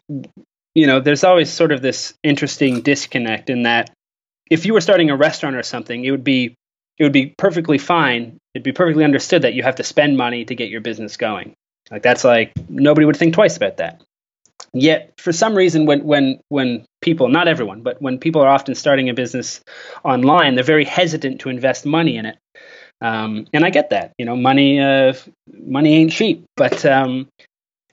you 0.10 0.88
know, 0.88 1.00
there's 1.00 1.24
always 1.24 1.50
sort 1.50 1.72
of 1.72 1.82
this 1.82 2.14
interesting 2.24 2.82
disconnect 2.82 3.50
in 3.50 3.64
that 3.64 3.90
if 4.50 4.66
you 4.66 4.74
were 4.74 4.82
starting 4.82 5.10
a 5.10 5.18
restaurant 5.18 5.56
or 5.56 5.64
something, 5.64 6.04
it 6.04 6.12
would 6.12 6.24
be 6.24 6.56
it 6.98 7.04
would 7.04 7.14
be 7.14 7.28
perfectly 7.38 7.78
fine. 7.78 8.38
It'd 8.54 8.64
be 8.64 8.72
perfectly 8.72 9.04
understood 9.04 9.44
that 9.44 9.54
you 9.54 9.64
have 9.64 9.76
to 9.76 9.84
spend 9.84 10.18
money 10.18 10.46
to 10.46 10.56
get 10.56 10.70
your 10.70 10.82
business 10.82 11.16
going. 11.16 11.56
Like 11.90 12.04
that's 12.04 12.24
like 12.24 12.52
nobody 12.68 13.06
would 13.06 13.18
think 13.18 13.34
twice 13.34 13.56
about 13.56 13.78
that. 13.78 14.02
Yet, 14.74 15.14
for 15.18 15.32
some 15.32 15.56
reason, 15.56 15.86
when 15.86 16.04
when 16.04 16.42
when 16.50 16.86
people, 17.02 17.30
not 17.30 17.48
everyone, 17.48 17.82
but 17.82 18.02
when 18.02 18.20
people 18.20 18.42
are 18.42 18.50
often 18.50 18.76
starting 18.76 19.10
a 19.10 19.14
business 19.14 19.62
online, 20.04 20.56
they're 20.56 20.64
very 20.64 20.86
hesitant 20.86 21.42
to 21.42 21.50
invest 21.50 21.86
money 21.86 22.18
in 22.18 22.26
it. 22.26 22.38
Um, 23.02 23.48
and 23.54 23.64
I 23.64 23.70
get 23.70 23.92
that. 23.92 24.14
You 24.18 24.26
know, 24.26 24.36
money 24.36 24.80
uh, 24.80 25.14
money 25.52 25.96
ain't 25.96 26.12
cheap, 26.12 26.46
but 26.56 26.86
um, 26.86 27.28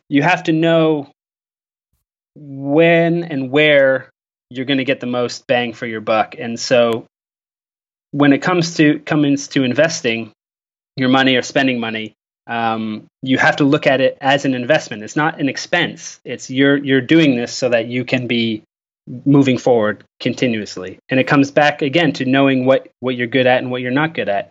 you 0.09 0.23
have 0.23 0.45
to 0.45 0.53
know 0.53 1.11
when 2.35 3.25
and 3.25 3.51
where 3.51 4.11
you're 4.51 4.65
going 4.65 4.79
to 4.79 4.85
get 4.85 5.01
the 5.01 5.07
most 5.07 5.47
bang 5.47 5.73
for 5.73 5.87
your 5.87 6.01
buck. 6.01 6.37
And 6.39 6.59
so, 6.59 7.07
when 8.13 8.33
it 8.33 8.39
comes 8.39 8.77
to 8.77 8.99
comes 9.01 9.49
to 9.49 9.63
investing 9.63 10.33
your 10.97 11.09
money 11.09 11.37
or 11.37 11.43
spending 11.43 11.81
money, 11.81 12.15
um, 12.47 13.07
you 13.23 13.39
have 13.39 13.57
to 13.57 13.65
look 13.65 13.87
at 13.87 14.01
it 14.01 14.19
as 14.21 14.45
an 14.45 14.55
investment. 14.55 15.03
It's 15.03 15.17
not 15.17 15.41
an 15.41 15.49
expense. 15.49 16.21
It's 16.25 16.51
you're 16.51 16.77
you're 16.77 17.01
doing 17.01 17.37
this 17.37 17.53
so 17.53 17.69
that 17.69 17.89
you 17.89 18.05
can 18.05 18.27
be 18.27 18.63
moving 19.27 19.59
forward 19.59 20.05
continuously. 20.21 20.99
And 21.11 21.21
it 21.21 21.25
comes 21.25 21.51
back 21.51 21.83
again 21.83 22.13
to 22.15 22.25
knowing 22.25 22.65
what 22.65 22.89
what 23.01 23.17
you're 23.17 23.27
good 23.27 23.47
at 23.47 23.59
and 23.59 23.71
what 23.71 23.83
you're 23.83 23.91
not 23.91 24.15
good 24.15 24.29
at. 24.29 24.51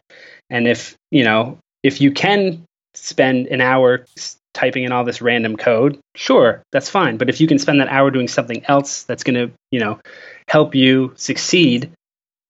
And 0.53 0.67
if 0.67 0.95
you 1.11 1.23
know 1.25 1.57
if 1.81 1.99
you 1.99 2.11
can 2.11 2.63
spend 2.93 3.47
an 3.47 3.59
hour 3.59 4.05
typing 4.53 4.83
in 4.83 4.91
all 4.91 5.03
this 5.03 5.19
random 5.19 5.57
code, 5.57 5.99
sure, 6.15 6.61
that's 6.71 6.89
fine. 6.89 7.17
But 7.17 7.29
if 7.29 7.41
you 7.41 7.47
can 7.47 7.57
spend 7.57 7.81
that 7.81 7.87
hour 7.87 8.11
doing 8.11 8.27
something 8.27 8.63
else 8.67 9.03
that's 9.03 9.23
going 9.23 9.35
to 9.35 9.53
you 9.71 9.79
know 9.79 9.99
help 10.47 10.75
you 10.75 11.11
succeed 11.15 11.91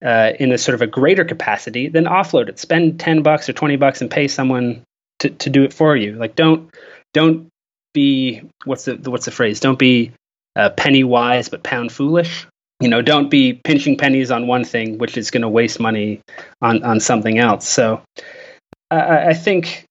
uh, 0.05 0.33
in 0.37 0.51
a 0.51 0.57
sort 0.57 0.75
of 0.75 0.81
a 0.81 0.87
greater 0.87 1.23
capacity, 1.23 1.87
then 1.87 2.03
offload 2.03 2.49
it. 2.49 2.59
Spend 2.59 2.99
ten 2.99 3.23
bucks 3.23 3.47
or 3.47 3.53
twenty 3.53 3.77
bucks 3.77 4.01
and 4.01 4.11
pay 4.11 4.27
someone 4.27 4.83
to, 5.19 5.29
to 5.29 5.49
do 5.49 5.63
it 5.63 5.73
for 5.73 5.95
you. 5.95 6.13
Like 6.13 6.35
don't 6.35 6.69
don't 7.13 7.47
be 7.93 8.41
what's 8.65 8.83
the 8.83 8.95
what's 9.09 9.25
the 9.25 9.31
phrase? 9.31 9.61
Don't 9.61 9.79
be 9.79 10.11
uh, 10.57 10.71
penny 10.71 11.05
wise 11.05 11.47
but 11.47 11.63
pound 11.63 11.93
foolish. 11.93 12.45
You 12.83 12.89
know, 12.89 13.01
don't 13.01 13.29
be 13.29 13.53
pinching 13.53 13.97
pennies 13.97 14.29
on 14.29 14.45
one 14.45 14.65
thing, 14.65 14.97
which 14.97 15.17
is 15.17 15.31
going 15.31 15.43
to 15.43 15.49
waste 15.49 15.79
money 15.79 16.19
on 16.61 16.83
on 16.83 16.99
something 16.99 17.39
else. 17.39 17.65
So, 17.65 18.01
I, 18.91 19.29
I 19.29 19.33
think 19.33 19.85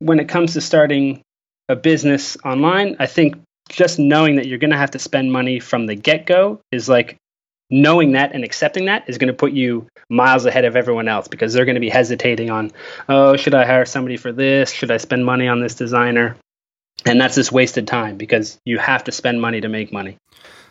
when 0.00 0.20
it 0.20 0.28
comes 0.28 0.52
to 0.52 0.60
starting 0.60 1.22
a 1.70 1.76
business 1.76 2.36
online, 2.44 2.96
I 2.98 3.06
think 3.06 3.40
just 3.70 3.98
knowing 3.98 4.36
that 4.36 4.46
you're 4.46 4.58
going 4.58 4.70
to 4.72 4.76
have 4.76 4.90
to 4.90 4.98
spend 4.98 5.32
money 5.32 5.60
from 5.60 5.86
the 5.86 5.94
get 5.94 6.26
go 6.26 6.60
is 6.70 6.90
like 6.90 7.16
knowing 7.70 8.12
that 8.12 8.34
and 8.34 8.44
accepting 8.44 8.84
that 8.84 9.08
is 9.08 9.16
going 9.16 9.28
to 9.28 9.34
put 9.34 9.52
you 9.52 9.86
miles 10.10 10.44
ahead 10.44 10.66
of 10.66 10.76
everyone 10.76 11.08
else 11.08 11.28
because 11.28 11.54
they're 11.54 11.64
going 11.64 11.74
to 11.74 11.80
be 11.80 11.88
hesitating 11.88 12.50
on, 12.50 12.70
oh, 13.08 13.36
should 13.36 13.54
I 13.54 13.64
hire 13.64 13.86
somebody 13.86 14.18
for 14.18 14.30
this? 14.30 14.70
Should 14.70 14.90
I 14.90 14.98
spend 14.98 15.24
money 15.24 15.48
on 15.48 15.60
this 15.60 15.74
designer? 15.74 16.36
And 17.06 17.20
that's 17.20 17.34
just 17.36 17.50
wasted 17.50 17.88
time 17.88 18.18
because 18.18 18.58
you 18.64 18.78
have 18.78 19.04
to 19.04 19.12
spend 19.12 19.40
money 19.40 19.62
to 19.62 19.68
make 19.68 19.92
money. 19.92 20.18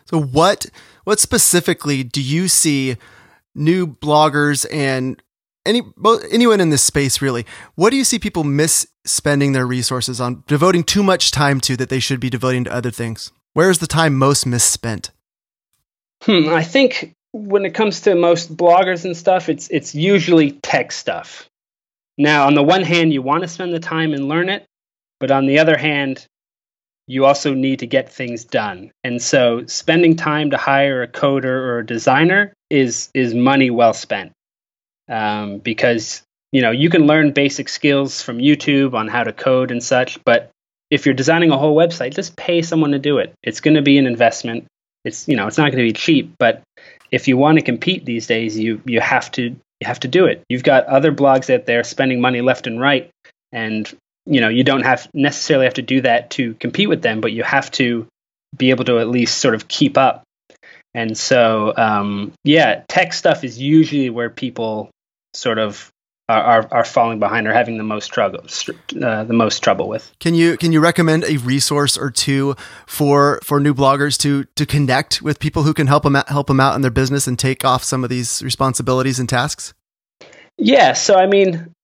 So 0.06 0.20
what 0.20 0.66
what 1.04 1.20
specifically 1.20 2.02
do 2.02 2.20
you 2.22 2.48
see 2.48 2.96
new 3.54 3.86
bloggers 3.86 4.66
and 4.72 5.22
any 5.66 5.82
anyone 6.30 6.60
in 6.60 6.70
this 6.70 6.82
space 6.82 7.22
really? 7.22 7.46
What 7.74 7.90
do 7.90 7.96
you 7.96 8.04
see 8.04 8.18
people 8.18 8.44
misspending 8.44 9.52
their 9.52 9.66
resources 9.66 10.20
on, 10.20 10.44
devoting 10.46 10.84
too 10.84 11.02
much 11.02 11.30
time 11.30 11.60
to 11.62 11.76
that 11.76 11.88
they 11.88 12.00
should 12.00 12.20
be 12.20 12.30
devoting 12.30 12.64
to 12.64 12.72
other 12.72 12.90
things? 12.90 13.32
Where 13.54 13.70
is 13.70 13.78
the 13.78 13.86
time 13.86 14.14
most 14.14 14.46
misspent? 14.46 15.10
Hmm, 16.22 16.48
I 16.48 16.62
think 16.62 17.14
when 17.32 17.64
it 17.64 17.74
comes 17.74 18.02
to 18.02 18.14
most 18.14 18.56
bloggers 18.56 19.04
and 19.04 19.16
stuff, 19.16 19.48
it's 19.48 19.68
it's 19.68 19.94
usually 19.94 20.52
tech 20.52 20.92
stuff. 20.92 21.48
Now, 22.16 22.46
on 22.46 22.54
the 22.54 22.62
one 22.62 22.82
hand, 22.82 23.12
you 23.12 23.22
want 23.22 23.42
to 23.42 23.48
spend 23.48 23.72
the 23.72 23.80
time 23.80 24.12
and 24.12 24.28
learn 24.28 24.48
it, 24.48 24.64
but 25.18 25.30
on 25.30 25.46
the 25.46 25.58
other 25.58 25.76
hand, 25.76 26.26
you 27.06 27.24
also 27.24 27.54
need 27.54 27.80
to 27.80 27.86
get 27.86 28.12
things 28.12 28.44
done. 28.44 28.90
And 29.02 29.20
so, 29.20 29.66
spending 29.66 30.16
time 30.16 30.50
to 30.50 30.56
hire 30.56 31.02
a 31.02 31.08
coder 31.08 31.44
or 31.44 31.78
a 31.80 31.86
designer 31.86 32.52
is 32.70 33.10
is 33.14 33.34
money 33.34 33.70
well 33.70 33.92
spent, 33.92 34.32
um, 35.08 35.58
because 35.58 36.22
you 36.52 36.62
know, 36.62 36.70
you 36.70 36.88
can 36.88 37.08
learn 37.08 37.32
basic 37.32 37.68
skills 37.68 38.22
from 38.22 38.38
YouTube 38.38 38.94
on 38.94 39.08
how 39.08 39.24
to 39.24 39.32
code 39.32 39.72
and 39.72 39.82
such, 39.82 40.22
but 40.24 40.52
if 40.88 41.04
you're 41.04 41.14
designing 41.14 41.50
a 41.50 41.58
whole 41.58 41.76
website, 41.76 42.14
just 42.14 42.36
pay 42.36 42.62
someone 42.62 42.92
to 42.92 42.98
do 43.00 43.18
it. 43.18 43.34
It's 43.42 43.60
going 43.60 43.74
to 43.74 43.82
be 43.82 43.98
an 43.98 44.06
investment. 44.06 44.66
It's 45.04 45.26
you 45.26 45.36
know, 45.36 45.48
it's 45.48 45.58
not 45.58 45.72
going 45.72 45.84
to 45.84 45.92
be 45.92 45.92
cheap, 45.92 46.34
but 46.38 46.62
if 47.10 47.26
you 47.26 47.36
want 47.36 47.58
to 47.58 47.64
compete 47.64 48.04
these 48.04 48.26
days, 48.28 48.56
you 48.58 48.80
you 48.84 49.00
have 49.00 49.30
to 49.32 49.42
you 49.42 49.86
have 49.86 50.00
to 50.00 50.08
do 50.08 50.26
it. 50.26 50.42
You've 50.48 50.62
got 50.62 50.86
other 50.86 51.12
blogs 51.12 51.52
out 51.52 51.66
there 51.66 51.82
spending 51.82 52.20
money 52.20 52.40
left 52.40 52.66
and 52.66 52.80
right, 52.80 53.10
and 53.50 53.92
you 54.26 54.40
know, 54.40 54.48
you 54.48 54.64
don't 54.64 54.82
have 54.82 55.08
necessarily 55.14 55.66
have 55.66 55.74
to 55.74 55.82
do 55.82 56.00
that 56.02 56.30
to 56.30 56.54
compete 56.54 56.88
with 56.88 57.02
them, 57.02 57.20
but 57.20 57.32
you 57.32 57.42
have 57.42 57.70
to 57.72 58.06
be 58.56 58.70
able 58.70 58.84
to 58.84 58.98
at 58.98 59.08
least 59.08 59.38
sort 59.38 59.54
of 59.54 59.68
keep 59.68 59.98
up. 59.98 60.22
And 60.94 61.18
so, 61.18 61.74
um, 61.76 62.32
yeah, 62.44 62.84
tech 62.88 63.12
stuff 63.12 63.42
is 63.42 63.58
usually 63.58 64.10
where 64.10 64.30
people 64.30 64.90
sort 65.34 65.58
of 65.58 65.90
are, 66.28 66.66
are 66.70 66.84
falling 66.84 67.18
behind 67.18 67.46
or 67.46 67.52
having 67.52 67.76
the 67.76 67.84
most 67.84 68.08
trouble 68.08 68.40
uh, 69.02 69.24
the 69.24 69.34
most 69.34 69.58
trouble 69.62 69.88
with. 69.88 70.10
Can 70.20 70.34
you 70.34 70.56
can 70.56 70.72
you 70.72 70.80
recommend 70.80 71.24
a 71.24 71.36
resource 71.38 71.98
or 71.98 72.10
two 72.10 72.54
for 72.86 73.40
for 73.42 73.60
new 73.60 73.74
bloggers 73.74 74.18
to 74.20 74.44
to 74.56 74.64
connect 74.64 75.20
with 75.20 75.38
people 75.38 75.64
who 75.64 75.74
can 75.74 75.86
help 75.86 76.04
them 76.04 76.16
out, 76.16 76.28
help 76.28 76.46
them 76.46 76.60
out 76.60 76.76
in 76.76 76.82
their 76.82 76.90
business 76.90 77.26
and 77.26 77.38
take 77.38 77.64
off 77.64 77.84
some 77.84 78.04
of 78.04 78.10
these 78.10 78.42
responsibilities 78.42 79.18
and 79.18 79.28
tasks? 79.28 79.74
Yeah, 80.56 80.92
so 80.94 81.16
I 81.16 81.26
mean, 81.26 81.74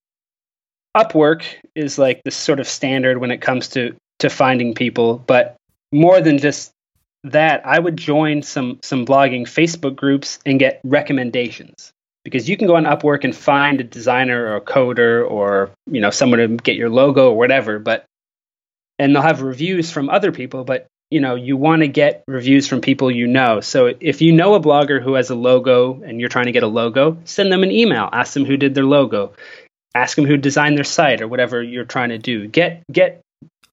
Upwork 0.96 1.42
is 1.74 1.98
like 1.98 2.22
the 2.24 2.30
sort 2.30 2.60
of 2.60 2.68
standard 2.68 3.18
when 3.18 3.30
it 3.30 3.40
comes 3.40 3.68
to 3.68 3.94
to 4.20 4.30
finding 4.30 4.74
people, 4.74 5.18
but 5.26 5.56
more 5.92 6.20
than 6.20 6.38
just 6.38 6.72
that, 7.24 7.66
I 7.66 7.78
would 7.78 7.96
join 7.96 8.42
some 8.42 8.78
some 8.82 9.04
blogging 9.04 9.42
Facebook 9.42 9.96
groups 9.96 10.38
and 10.46 10.58
get 10.58 10.80
recommendations. 10.84 11.92
Because 12.22 12.48
you 12.48 12.56
can 12.56 12.66
go 12.66 12.76
on 12.76 12.84
Upwork 12.84 13.24
and 13.24 13.34
find 13.34 13.80
a 13.80 13.84
designer 13.84 14.44
or 14.46 14.56
a 14.56 14.60
coder 14.60 15.28
or 15.28 15.70
you 15.86 16.00
know 16.00 16.10
someone 16.10 16.38
to 16.38 16.48
get 16.48 16.76
your 16.76 16.90
logo 16.90 17.30
or 17.30 17.36
whatever, 17.36 17.78
but 17.78 18.04
and 18.98 19.14
they'll 19.14 19.22
have 19.22 19.42
reviews 19.42 19.90
from 19.90 20.10
other 20.10 20.30
people, 20.30 20.64
but 20.64 20.86
you 21.10 21.20
know 21.20 21.34
you 21.34 21.56
want 21.56 21.80
to 21.80 21.88
get 21.88 22.22
reviews 22.28 22.68
from 22.68 22.82
people 22.82 23.10
you 23.10 23.26
know. 23.26 23.60
So 23.60 23.94
if 24.00 24.20
you 24.20 24.32
know 24.32 24.54
a 24.54 24.60
blogger 24.60 25.02
who 25.02 25.14
has 25.14 25.30
a 25.30 25.34
logo 25.34 26.02
and 26.02 26.20
you're 26.20 26.28
trying 26.28 26.46
to 26.46 26.52
get 26.52 26.62
a 26.62 26.68
logo, 26.68 27.16
send 27.24 27.50
them 27.50 27.62
an 27.62 27.70
email, 27.70 28.08
ask 28.12 28.34
them 28.34 28.44
who 28.44 28.58
did 28.58 28.74
their 28.74 28.84
logo, 28.84 29.32
ask 29.94 30.16
them 30.16 30.26
who 30.26 30.36
designed 30.36 30.76
their 30.76 30.84
site 30.84 31.20
or 31.20 31.28
whatever 31.28 31.62
you're 31.62 31.84
trying 31.84 32.10
to 32.10 32.18
do. 32.18 32.46
Get 32.46 32.82
get 32.90 33.20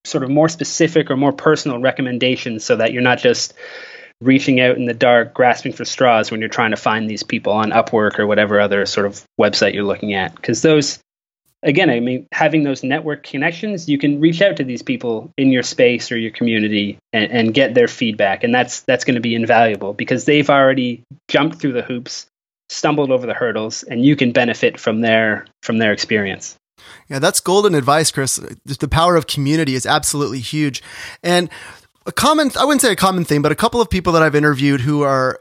sort 0.04 0.24
of 0.24 0.30
more 0.30 0.48
specific 0.48 1.10
or 1.10 1.16
more 1.16 1.32
personal 1.32 1.80
recommendations 1.80 2.64
so 2.64 2.76
that 2.76 2.92
you're 2.92 3.02
not 3.02 3.18
just 3.18 3.54
reaching 4.20 4.60
out 4.60 4.76
in 4.76 4.86
the 4.86 4.94
dark, 4.94 5.32
grasping 5.34 5.72
for 5.72 5.84
straws 5.84 6.30
when 6.30 6.40
you're 6.40 6.48
trying 6.48 6.70
to 6.70 6.76
find 6.76 7.08
these 7.08 7.22
people 7.22 7.52
on 7.52 7.70
Upwork 7.70 8.18
or 8.18 8.26
whatever 8.26 8.60
other 8.60 8.84
sort 8.86 9.06
of 9.06 9.24
website 9.40 9.74
you're 9.74 9.84
looking 9.84 10.14
at. 10.14 10.34
Because 10.34 10.62
those, 10.62 10.98
again, 11.62 11.88
I 11.88 12.00
mean, 12.00 12.26
having 12.32 12.64
those 12.64 12.82
network 12.82 13.22
connections, 13.22 13.88
you 13.88 13.98
can 13.98 14.20
reach 14.20 14.42
out 14.42 14.56
to 14.56 14.64
these 14.64 14.82
people 14.82 15.30
in 15.36 15.52
your 15.52 15.62
space 15.62 16.10
or 16.10 16.18
your 16.18 16.32
community 16.32 16.98
and, 17.12 17.30
and 17.30 17.54
get 17.54 17.74
their 17.74 17.88
feedback, 17.88 18.42
and 18.42 18.52
that's 18.52 18.80
that's 18.82 19.04
going 19.04 19.14
to 19.14 19.20
be 19.20 19.34
invaluable 19.34 19.92
because 19.92 20.24
they've 20.24 20.50
already 20.50 21.02
jumped 21.28 21.60
through 21.60 21.72
the 21.72 21.82
hoops, 21.82 22.26
stumbled 22.68 23.10
over 23.10 23.26
the 23.26 23.34
hurdles, 23.34 23.82
and 23.82 24.04
you 24.04 24.16
can 24.16 24.32
benefit 24.32 24.78
from 24.78 25.00
their 25.00 25.46
from 25.62 25.78
their 25.78 25.92
experience. 25.92 26.56
Yeah, 27.08 27.18
that's 27.18 27.40
golden 27.40 27.74
advice, 27.74 28.10
Chris. 28.10 28.36
The 28.64 28.88
power 28.88 29.16
of 29.16 29.26
community 29.26 29.74
is 29.74 29.86
absolutely 29.86 30.40
huge. 30.40 30.82
And 31.22 31.50
a 32.06 32.12
common, 32.12 32.50
I 32.58 32.64
wouldn't 32.64 32.80
say 32.80 32.92
a 32.92 32.96
common 32.96 33.24
thing, 33.24 33.42
but 33.42 33.52
a 33.52 33.56
couple 33.56 33.80
of 33.80 33.90
people 33.90 34.12
that 34.14 34.22
I've 34.22 34.34
interviewed 34.34 34.80
who 34.80 35.02
are 35.02 35.40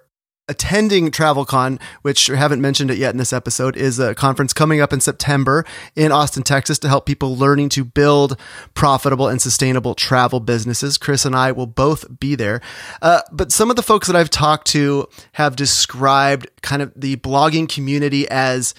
attending 0.49 1.11
TravelCon, 1.11 1.79
which 2.01 2.29
I 2.29 2.35
haven't 2.35 2.61
mentioned 2.61 2.91
it 2.91 2.97
yet 2.97 3.11
in 3.11 3.17
this 3.17 3.33
episode, 3.33 3.75
is 3.75 3.99
a 3.99 4.15
conference 4.15 4.53
coming 4.53 4.79
up 4.79 4.93
in 4.93 5.01
September 5.01 5.65
in 5.95 6.11
Austin, 6.11 6.43
Texas 6.43 6.79
to 6.79 6.87
help 6.87 7.05
people 7.05 7.35
learning 7.35 7.69
to 7.69 7.83
build 7.83 8.39
profitable 8.73 9.27
and 9.27 9.41
sustainable 9.41 9.93
travel 9.93 10.39
businesses. 10.39 10.97
Chris 10.97 11.25
and 11.25 11.35
I 11.35 11.51
will 11.51 11.67
both 11.67 12.19
be 12.19 12.35
there. 12.35 12.61
Uh, 13.01 13.21
but 13.31 13.51
some 13.51 13.69
of 13.69 13.75
the 13.75 13.83
folks 13.83 14.07
that 14.07 14.15
I've 14.15 14.29
talked 14.29 14.67
to 14.67 15.07
have 15.33 15.55
described 15.55 16.47
kind 16.61 16.81
of 16.81 16.93
the 16.95 17.17
blogging 17.17 17.67
community 17.67 18.27
as 18.29 18.73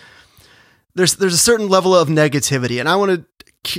there's 0.95 1.15
there's 1.15 1.35
a 1.35 1.39
certain 1.39 1.69
level 1.69 1.95
of 1.95 2.09
negativity, 2.09 2.81
and 2.81 2.89
I 2.89 2.97
want 2.97 3.13
to. 3.13 3.25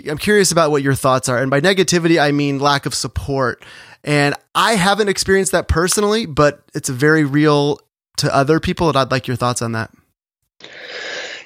I'm 0.10 0.17
curious 0.17 0.52
about 0.52 0.71
what 0.71 0.84
your 0.84 0.93
thoughts 0.93 1.30
are. 1.30 1.39
And 1.39 1.49
by 1.49 1.62
negativity, 1.62 2.21
I 2.21 2.32
mean 2.32 2.60
lack 2.60 2.86
of 2.86 2.93
support. 2.93 3.63
And 4.03 4.35
I 4.55 4.75
haven't 4.75 5.09
experienced 5.09 5.51
that 5.51 5.67
personally, 5.67 6.25
but 6.25 6.63
it's 6.73 6.89
very 6.89 7.23
real 7.23 7.79
to 8.17 8.33
other 8.33 8.59
people. 8.59 8.88
And 8.88 8.97
I'd 8.97 9.12
like 9.12 9.27
your 9.27 9.38
thoughts 9.38 9.62
on 9.62 9.73
that. 9.73 9.91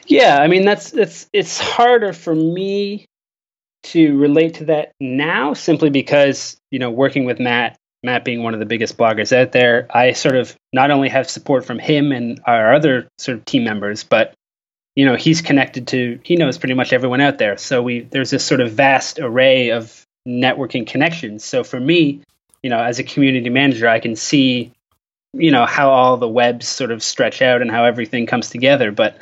Yeah, 0.06 0.40
I 0.42 0.48
mean 0.48 0.66
that's 0.66 0.94
it's 0.94 1.30
it's 1.32 1.60
harder 1.60 2.14
for 2.14 2.36
me 2.36 3.06
to 3.84 4.18
relate 4.18 4.56
to 4.56 4.66
that 4.66 4.92
now 5.00 5.54
simply 5.54 5.90
because, 5.90 6.58
you 6.72 6.80
know, 6.80 6.90
working 6.90 7.26
with 7.26 7.40
Matt, 7.40 7.78
Matt 8.02 8.26
being 8.26 8.44
one 8.44 8.54
of 8.54 8.60
the 8.60 8.66
biggest 8.66 8.98
bloggers 8.98 9.36
out 9.36 9.52
there, 9.52 9.88
I 9.90 10.14
sort 10.14 10.36
of 10.36 10.56
not 10.72 10.92
only 10.92 11.10
have 11.10 11.30
support 11.30 11.66
from 11.66 11.80
him 11.80 12.12
and 12.12 12.42
our 12.46 12.74
other 12.74 13.08
sort 13.18 13.38
of 13.38 13.46
team 13.46 13.64
members, 13.64 14.04
but 14.04 14.34
you 14.96 15.06
know 15.06 15.16
he's 15.16 15.42
connected 15.42 15.88
to 15.88 16.20
he 16.24 16.36
knows 16.36 16.58
pretty 16.58 16.76
much 16.76 16.94
everyone 16.94 17.22
out 17.22 17.38
there 17.38 17.58
so 17.58 17.82
we 17.82 18.02
there's 18.02 18.30
this 18.30 18.46
sort 18.46 18.62
of 18.62 18.72
vast 18.74 19.20
array 19.20 19.72
of 19.72 20.06
networking 20.28 20.86
connections 20.86 21.44
so 21.44 21.64
for 21.64 21.80
me 21.80 22.22
you 22.64 22.70
know 22.70 22.80
as 22.80 23.00
a 23.00 23.04
community 23.04 23.50
manager 23.50 23.88
i 23.88 24.00
can 24.00 24.16
see 24.16 24.72
you 25.34 25.52
know 25.52 25.66
how 25.66 25.92
all 25.92 26.18
the 26.18 26.28
webs 26.28 26.68
sort 26.68 26.92
of 26.92 27.04
stretch 27.04 27.42
out 27.42 27.62
and 27.62 27.70
how 27.70 27.84
everything 27.84 28.26
comes 28.26 28.50
together 28.50 28.92
but 28.92 29.22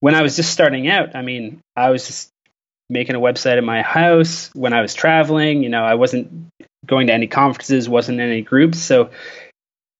when 0.00 0.14
i 0.14 0.22
was 0.22 0.36
just 0.36 0.52
starting 0.52 0.88
out 0.88 1.16
i 1.16 1.22
mean 1.22 1.60
i 1.76 1.90
was 1.90 2.06
just 2.06 2.28
making 2.90 3.14
a 3.14 3.20
website 3.20 3.56
at 3.56 3.64
my 3.64 3.82
house 3.82 4.50
when 4.54 4.72
i 4.72 4.82
was 4.82 4.94
traveling 4.94 5.62
you 5.62 5.68
know 5.68 5.84
i 5.84 5.94
wasn't 5.94 6.30
going 6.84 7.06
to 7.06 7.12
any 7.12 7.26
conferences 7.26 7.88
wasn't 7.88 8.18
in 8.20 8.28
any 8.28 8.42
groups 8.42 8.78
so 8.78 9.10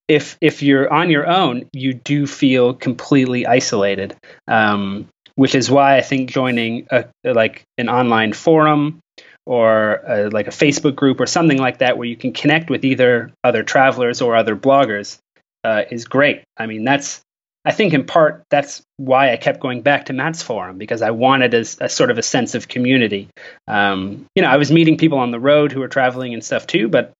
if 0.08 0.36
if 0.40 0.62
you're 0.62 0.92
on 0.92 1.10
your 1.10 1.26
own, 1.26 1.68
you 1.72 1.94
do 1.94 2.26
feel 2.26 2.74
completely 2.74 3.46
isolated. 3.46 4.14
Um, 4.46 5.08
which 5.34 5.54
is 5.54 5.70
why 5.70 5.96
I 5.96 6.02
think 6.02 6.30
joining 6.30 6.86
a, 6.90 7.06
like 7.24 7.62
an 7.78 7.88
online 7.88 8.34
forum 8.34 9.00
or 9.46 9.94
a, 10.06 10.28
like 10.30 10.46
a 10.46 10.50
Facebook 10.50 10.94
group 10.94 11.20
or 11.20 11.26
something 11.26 11.58
like 11.58 11.78
that, 11.78 11.98
where 11.98 12.08
you 12.08 12.16
can 12.16 12.32
connect 12.32 12.70
with 12.70 12.84
either 12.84 13.32
other 13.44 13.62
travelers 13.62 14.20
or 14.20 14.36
other 14.36 14.56
bloggers, 14.56 15.18
uh, 15.64 15.82
is 15.90 16.04
great. 16.04 16.42
I 16.56 16.66
mean, 16.66 16.84
that's 16.84 17.20
I 17.64 17.72
think 17.72 17.94
in 17.94 18.04
part 18.04 18.44
that's 18.50 18.82
why 18.96 19.32
I 19.32 19.36
kept 19.36 19.60
going 19.60 19.82
back 19.82 20.06
to 20.06 20.12
Matt's 20.12 20.42
forum 20.42 20.78
because 20.78 21.00
I 21.00 21.12
wanted 21.12 21.54
a, 21.54 21.60
a 21.80 21.88
sort 21.88 22.10
of 22.10 22.18
a 22.18 22.22
sense 22.22 22.54
of 22.54 22.68
community. 22.68 23.28
Um, 23.68 24.26
you 24.34 24.42
know, 24.42 24.48
I 24.48 24.56
was 24.56 24.72
meeting 24.72 24.96
people 24.98 25.18
on 25.18 25.30
the 25.30 25.40
road 25.40 25.70
who 25.70 25.80
were 25.80 25.88
traveling 25.88 26.34
and 26.34 26.44
stuff 26.44 26.66
too, 26.66 26.88
but 26.88 27.12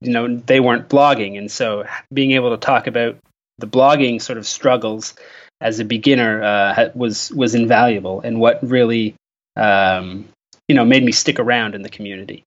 you 0.00 0.12
know 0.12 0.36
they 0.36 0.60
weren't 0.60 0.88
blogging 0.88 1.38
and 1.38 1.50
so 1.50 1.84
being 2.12 2.32
able 2.32 2.50
to 2.50 2.58
talk 2.58 2.86
about 2.86 3.16
the 3.58 3.66
blogging 3.66 4.20
sort 4.20 4.38
of 4.38 4.46
struggles 4.46 5.14
as 5.60 5.80
a 5.80 5.84
beginner 5.84 6.42
uh, 6.42 6.90
was 6.94 7.32
was 7.32 7.54
invaluable 7.54 8.20
and 8.20 8.38
what 8.38 8.58
really 8.62 9.14
um, 9.56 10.28
you 10.68 10.74
know 10.74 10.84
made 10.84 11.04
me 11.04 11.12
stick 11.12 11.38
around 11.38 11.74
in 11.74 11.82
the 11.82 11.88
community 11.88 12.44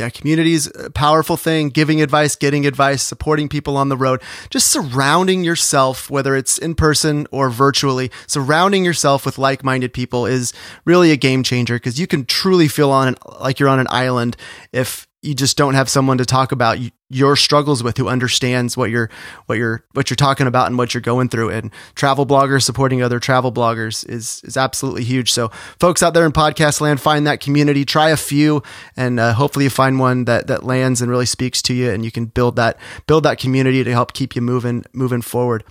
yeah, 0.00 0.08
community 0.08 0.54
is 0.54 0.72
a 0.82 0.88
powerful 0.88 1.36
thing. 1.36 1.68
Giving 1.68 2.00
advice, 2.00 2.34
getting 2.34 2.66
advice, 2.66 3.02
supporting 3.02 3.50
people 3.50 3.76
on 3.76 3.90
the 3.90 3.98
road, 3.98 4.22
just 4.48 4.68
surrounding 4.68 5.44
yourself, 5.44 6.08
whether 6.08 6.34
it's 6.34 6.56
in 6.56 6.74
person 6.74 7.26
or 7.30 7.50
virtually, 7.50 8.10
surrounding 8.26 8.82
yourself 8.82 9.26
with 9.26 9.36
like 9.36 9.62
minded 9.62 9.92
people 9.92 10.24
is 10.24 10.54
really 10.86 11.10
a 11.10 11.18
game 11.18 11.42
changer 11.42 11.74
because 11.74 12.00
you 12.00 12.06
can 12.06 12.24
truly 12.24 12.66
feel 12.66 12.90
on 12.90 13.08
an, 13.08 13.16
like 13.40 13.60
you're 13.60 13.68
on 13.68 13.78
an 13.78 13.88
island 13.90 14.38
if 14.72 15.06
you 15.22 15.34
just 15.34 15.56
don't 15.58 15.74
have 15.74 15.88
someone 15.88 16.16
to 16.16 16.24
talk 16.24 16.50
about 16.50 16.78
your 17.10 17.36
struggles 17.36 17.82
with 17.82 17.98
who 17.98 18.08
understands 18.08 18.74
what 18.76 18.88
you're 18.88 19.10
what 19.46 19.58
you're 19.58 19.84
what 19.92 20.08
you're 20.08 20.16
talking 20.16 20.46
about 20.46 20.68
and 20.68 20.78
what 20.78 20.94
you're 20.94 21.02
going 21.02 21.28
through. 21.28 21.50
And 21.50 21.70
travel 21.94 22.24
bloggers 22.24 22.62
supporting 22.62 23.02
other 23.02 23.20
travel 23.20 23.52
bloggers 23.52 24.08
is 24.08 24.40
is 24.44 24.56
absolutely 24.56 25.04
huge. 25.04 25.30
So 25.30 25.48
folks 25.78 26.02
out 26.02 26.14
there 26.14 26.24
in 26.24 26.32
podcast 26.32 26.80
land 26.80 27.00
find 27.00 27.26
that 27.26 27.40
community 27.40 27.84
try 27.84 28.10
a 28.10 28.16
few 28.16 28.62
and 28.96 29.20
uh, 29.20 29.34
hopefully 29.34 29.64
you 29.66 29.70
find 29.70 29.98
one 29.98 30.24
that 30.24 30.46
that 30.46 30.64
lands 30.64 31.02
and 31.02 31.10
really 31.10 31.26
speaks 31.26 31.60
to 31.62 31.74
you 31.74 31.90
and 31.90 32.02
you 32.02 32.10
can 32.10 32.24
build 32.24 32.56
that 32.56 32.78
build 33.06 33.24
that 33.24 33.38
community 33.38 33.84
to 33.84 33.92
help 33.92 34.14
keep 34.14 34.34
you 34.34 34.40
moving 34.40 34.84
moving 34.94 35.20
forward. 35.20 35.64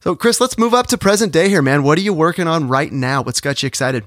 So 0.00 0.16
chris 0.16 0.40
let's 0.40 0.56
move 0.56 0.72
up 0.72 0.86
to 0.88 0.98
present 0.98 1.30
day 1.30 1.50
here 1.50 1.62
man. 1.62 1.82
What 1.82 1.98
are 1.98 2.02
you 2.02 2.14
working 2.14 2.46
on 2.46 2.68
right 2.68 2.90
now? 2.90 3.20
What's 3.22 3.40
got 3.40 3.62
you 3.62 3.66
excited? 3.66 4.04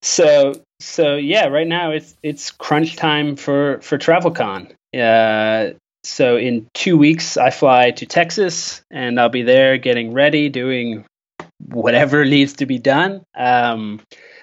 So 0.00 0.54
so 0.80 1.16
yeah, 1.16 1.46
right 1.46 1.66
now 1.66 1.92
it's 1.92 2.16
it's 2.22 2.50
crunch 2.50 2.96
time 2.96 3.36
for 3.36 3.80
for 3.82 3.98
TravelCon. 3.98 4.72
Uh, 4.94 5.74
so 6.02 6.36
in 6.36 6.66
two 6.74 6.96
weeks, 6.96 7.36
I 7.36 7.50
fly 7.50 7.90
to 7.92 8.06
Texas, 8.06 8.82
and 8.90 9.20
I'll 9.20 9.28
be 9.28 9.42
there 9.42 9.76
getting 9.76 10.12
ready, 10.12 10.48
doing 10.48 11.04
whatever 11.58 12.24
needs 12.36 12.54
to 12.54 12.66
be 12.66 12.78
done. 12.78 13.22
Um, 13.36 14.00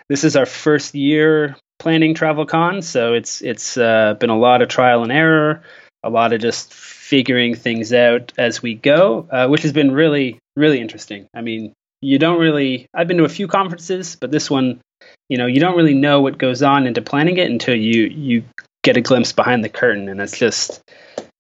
this 0.10 0.24
is 0.24 0.36
our 0.36 0.46
first 0.46 0.96
year 0.96 1.56
planning 1.80 2.14
TravelCon, 2.14 2.84
so 2.84 3.14
it's 3.14 3.42
it's 3.42 3.78
uh, 3.78 4.14
been 4.20 4.30
a 4.30 4.38
lot 4.38 4.62
of 4.62 4.70
trial 4.70 5.04
and 5.04 5.12
error, 5.12 5.64
a 6.04 6.10
lot 6.10 6.34
of 6.34 6.42
just 6.42 6.74
figuring 6.74 7.56
things 7.56 7.94
out 7.94 8.34
as 8.38 8.62
we 8.62 8.76
go, 8.76 9.28
uh, 9.32 9.48
which 9.48 9.64
has 9.64 9.74
been 9.74 9.92
really 9.92 10.40
really 10.56 10.80
interesting. 10.80 11.28
I 11.34 11.42
mean, 11.42 11.74
you 12.02 12.20
don't 12.20 12.40
really. 12.40 12.88
I've 12.94 13.08
been 13.08 13.18
to 13.18 13.26
a 13.26 13.30
few 13.30 13.48
conferences, 13.48 14.16
but 14.16 14.32
this 14.32 14.50
one, 14.52 14.82
you 15.30 15.38
know, 15.38 15.46
you 15.46 15.60
don't 15.60 15.76
really 15.76 15.94
know 15.94 16.22
what 16.22 16.38
goes 16.38 16.64
on 16.64 16.88
into 16.88 17.02
planning 17.02 17.38
it 17.38 17.50
until 17.50 17.76
you 17.76 18.04
you 18.04 18.44
get 18.84 18.98
a 18.98 19.02
glimpse 19.02 19.32
behind 19.32 19.64
the 19.64 19.70
curtain, 19.70 20.10
and 20.10 20.22
it's 20.22 20.38
just 20.38 20.82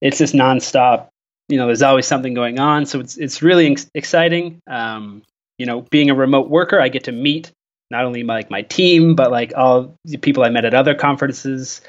it's 0.01 0.17
just 0.17 0.33
nonstop. 0.33 1.07
You 1.49 1.57
know, 1.57 1.67
there's 1.67 1.81
always 1.81 2.05
something 2.05 2.33
going 2.33 2.59
on, 2.59 2.85
so 2.85 2.99
it's 2.99 3.17
it's 3.17 3.41
really 3.41 3.71
ex- 3.71 3.89
exciting. 3.93 4.59
Um, 4.67 5.23
you 5.57 5.65
know, 5.65 5.81
being 5.81 6.09
a 6.09 6.15
remote 6.15 6.49
worker, 6.49 6.79
I 6.79 6.89
get 6.89 7.05
to 7.05 7.11
meet 7.11 7.51
not 7.89 8.03
only 8.03 8.23
my, 8.23 8.35
like 8.35 8.51
my 8.51 8.63
team, 8.63 9.15
but 9.15 9.31
like 9.31 9.53
all 9.55 9.95
the 10.05 10.17
people 10.17 10.43
I 10.43 10.49
met 10.49 10.65
at 10.65 10.73
other 10.73 10.93
conferences 10.93 11.81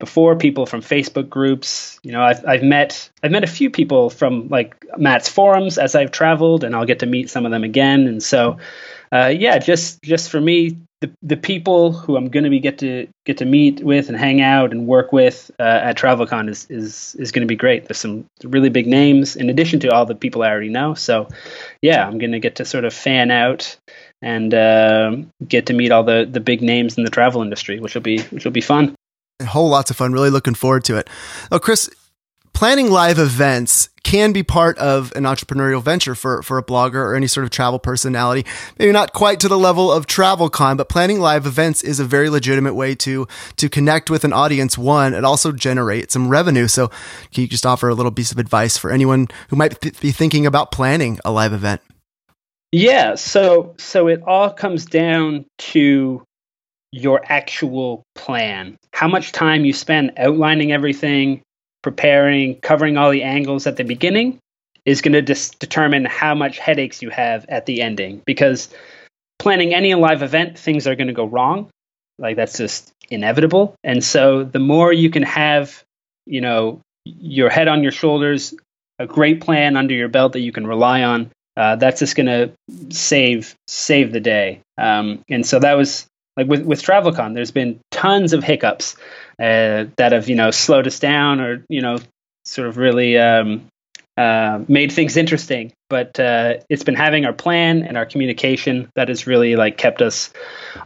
before, 0.00 0.36
people 0.36 0.66
from 0.66 0.80
Facebook 0.80 1.28
groups. 1.28 1.98
You 2.02 2.12
know, 2.12 2.22
I've 2.22 2.44
I've 2.44 2.62
met 2.62 3.08
I've 3.22 3.30
met 3.30 3.44
a 3.44 3.48
few 3.48 3.70
people 3.70 4.10
from 4.10 4.48
like 4.48 4.84
Matt's 4.96 5.28
forums 5.28 5.78
as 5.78 5.94
I've 5.94 6.10
traveled, 6.10 6.64
and 6.64 6.74
I'll 6.74 6.86
get 6.86 6.98
to 7.00 7.06
meet 7.06 7.30
some 7.30 7.46
of 7.46 7.52
them 7.52 7.64
again. 7.64 8.06
And 8.06 8.22
so, 8.22 8.58
uh, 9.12 9.32
yeah, 9.34 9.58
just 9.58 10.02
just 10.02 10.30
for 10.30 10.40
me, 10.40 10.78
the 11.04 11.12
the 11.22 11.36
people 11.36 11.92
who 11.92 12.16
I'm 12.16 12.28
going 12.28 12.44
to 12.44 12.50
be 12.50 12.60
get 12.60 12.78
to 12.78 13.06
get 13.26 13.38
to 13.38 13.44
meet 13.44 13.82
with 13.82 14.08
and 14.08 14.16
hang 14.16 14.40
out 14.40 14.72
and 14.72 14.86
work 14.86 15.12
with 15.12 15.50
uh, 15.58 15.80
at 15.82 15.96
TravelCon 15.96 16.48
is 16.48 16.66
is 16.70 17.14
is 17.18 17.32
going 17.32 17.42
to 17.42 17.46
be 17.46 17.56
great. 17.56 17.86
There's 17.86 17.98
some 17.98 18.26
really 18.42 18.70
big 18.70 18.86
names 18.86 19.36
in 19.36 19.50
addition 19.50 19.80
to 19.80 19.88
all 19.88 20.06
the 20.06 20.14
people 20.14 20.42
I 20.42 20.50
already 20.50 20.70
know. 20.70 20.94
So, 20.94 21.28
yeah, 21.82 22.06
I'm 22.06 22.18
going 22.18 22.32
to 22.32 22.40
get 22.40 22.56
to 22.56 22.64
sort 22.64 22.84
of 22.84 22.94
fan 22.94 23.30
out 23.30 23.76
and 24.22 24.54
uh, 24.54 25.16
get 25.46 25.66
to 25.66 25.72
meet 25.72 25.92
all 25.92 26.04
the 26.04 26.26
the 26.30 26.40
big 26.40 26.62
names 26.62 26.96
in 26.96 27.04
the 27.04 27.10
travel 27.10 27.42
industry, 27.42 27.80
which 27.80 27.94
will 27.94 28.02
be 28.02 28.22
which 28.22 28.44
will 28.44 28.52
be 28.52 28.62
fun. 28.62 28.94
A 29.40 29.46
whole 29.46 29.68
lots 29.68 29.90
of 29.90 29.96
fun. 29.96 30.12
Really 30.12 30.30
looking 30.30 30.54
forward 30.54 30.84
to 30.84 30.96
it. 30.96 31.10
Oh, 31.50 31.58
Chris, 31.58 31.90
planning 32.54 32.90
live 32.90 33.18
events 33.18 33.90
can 34.04 34.32
be 34.32 34.42
part 34.42 34.78
of 34.78 35.12
an 35.16 35.24
entrepreneurial 35.24 35.82
venture 35.82 36.14
for, 36.14 36.42
for 36.42 36.56
a 36.56 36.62
blogger 36.62 36.94
or 36.94 37.14
any 37.14 37.26
sort 37.26 37.44
of 37.44 37.50
travel 37.50 37.78
personality. 37.78 38.48
Maybe 38.78 38.92
not 38.92 39.12
quite 39.12 39.40
to 39.40 39.48
the 39.48 39.58
level 39.58 39.90
of 39.90 40.06
TravelCon, 40.06 40.76
but 40.76 40.88
planning 40.88 41.20
live 41.20 41.46
events 41.46 41.82
is 41.82 41.98
a 42.00 42.04
very 42.04 42.30
legitimate 42.30 42.74
way 42.74 42.94
to, 42.96 43.26
to 43.56 43.68
connect 43.68 44.10
with 44.10 44.24
an 44.24 44.32
audience. 44.32 44.78
One, 44.78 45.14
it 45.14 45.24
also 45.24 45.52
generate 45.52 46.12
some 46.12 46.28
revenue. 46.28 46.68
So 46.68 46.88
can 47.32 47.42
you 47.42 47.48
just 47.48 47.66
offer 47.66 47.88
a 47.88 47.94
little 47.94 48.12
piece 48.12 48.30
of 48.30 48.38
advice 48.38 48.78
for 48.78 48.90
anyone 48.90 49.28
who 49.48 49.56
might 49.56 49.80
th- 49.80 50.00
be 50.00 50.12
thinking 50.12 50.46
about 50.46 50.70
planning 50.70 51.18
a 51.24 51.32
live 51.32 51.52
event? 51.52 51.80
Yeah. 52.72 53.14
So, 53.16 53.74
so 53.78 54.06
it 54.08 54.22
all 54.26 54.50
comes 54.50 54.84
down 54.84 55.46
to 55.58 56.22
your 56.92 57.20
actual 57.24 58.04
plan. 58.14 58.78
How 58.92 59.08
much 59.08 59.32
time 59.32 59.64
you 59.64 59.72
spend 59.72 60.12
outlining 60.16 60.70
everything, 60.70 61.42
preparing, 61.84 62.58
covering 62.62 62.96
all 62.96 63.10
the 63.10 63.22
angles 63.22 63.66
at 63.66 63.76
the 63.76 63.84
beginning 63.84 64.38
is 64.86 65.02
going 65.02 65.12
to 65.12 65.20
dis- 65.20 65.50
determine 65.50 66.06
how 66.06 66.34
much 66.34 66.58
headaches 66.58 67.02
you 67.02 67.10
have 67.10 67.44
at 67.50 67.66
the 67.66 67.82
ending. 67.82 68.22
Because 68.24 68.70
planning 69.38 69.74
any 69.74 69.94
live 69.94 70.22
event, 70.22 70.58
things 70.58 70.86
are 70.86 70.94
going 70.96 71.08
to 71.08 71.12
go 71.12 71.26
wrong. 71.26 71.68
Like 72.18 72.36
that's 72.36 72.56
just 72.56 72.90
inevitable. 73.10 73.74
And 73.84 74.02
so 74.02 74.44
the 74.44 74.58
more 74.58 74.94
you 74.94 75.10
can 75.10 75.24
have, 75.24 75.84
you 76.24 76.40
know, 76.40 76.80
your 77.04 77.50
head 77.50 77.68
on 77.68 77.82
your 77.82 77.92
shoulders, 77.92 78.54
a 78.98 79.06
great 79.06 79.42
plan 79.42 79.76
under 79.76 79.92
your 79.92 80.08
belt 80.08 80.32
that 80.32 80.40
you 80.40 80.52
can 80.52 80.66
rely 80.66 81.02
on, 81.02 81.30
uh, 81.54 81.76
that's 81.76 82.00
just 82.00 82.16
going 82.16 82.26
to 82.26 82.50
save 82.96 83.54
save 83.68 84.10
the 84.10 84.20
day. 84.20 84.60
Um, 84.78 85.22
and 85.28 85.44
so 85.46 85.58
that 85.58 85.74
was 85.74 86.06
like 86.38 86.46
with 86.46 86.62
with 86.62 86.82
TravelCon, 86.82 87.34
there's 87.34 87.50
been 87.50 87.78
tons 87.90 88.32
of 88.32 88.42
hiccups 88.42 88.96
uh, 89.40 89.86
that 89.96 90.12
have 90.12 90.28
you 90.28 90.36
know 90.36 90.50
slowed 90.50 90.86
us 90.86 90.98
down 90.98 91.40
or 91.40 91.64
you 91.68 91.80
know 91.80 91.98
sort 92.44 92.68
of 92.68 92.76
really 92.76 93.18
um, 93.18 93.66
uh, 94.16 94.60
made 94.68 94.92
things 94.92 95.16
interesting. 95.16 95.72
But 95.88 96.18
uh, 96.20 96.54
it's 96.68 96.84
been 96.84 96.94
having 96.94 97.24
our 97.24 97.32
plan 97.32 97.82
and 97.82 97.96
our 97.96 98.06
communication 98.06 98.88
that 98.94 99.08
has 99.08 99.26
really 99.26 99.56
like 99.56 99.76
kept 99.76 100.02
us 100.02 100.32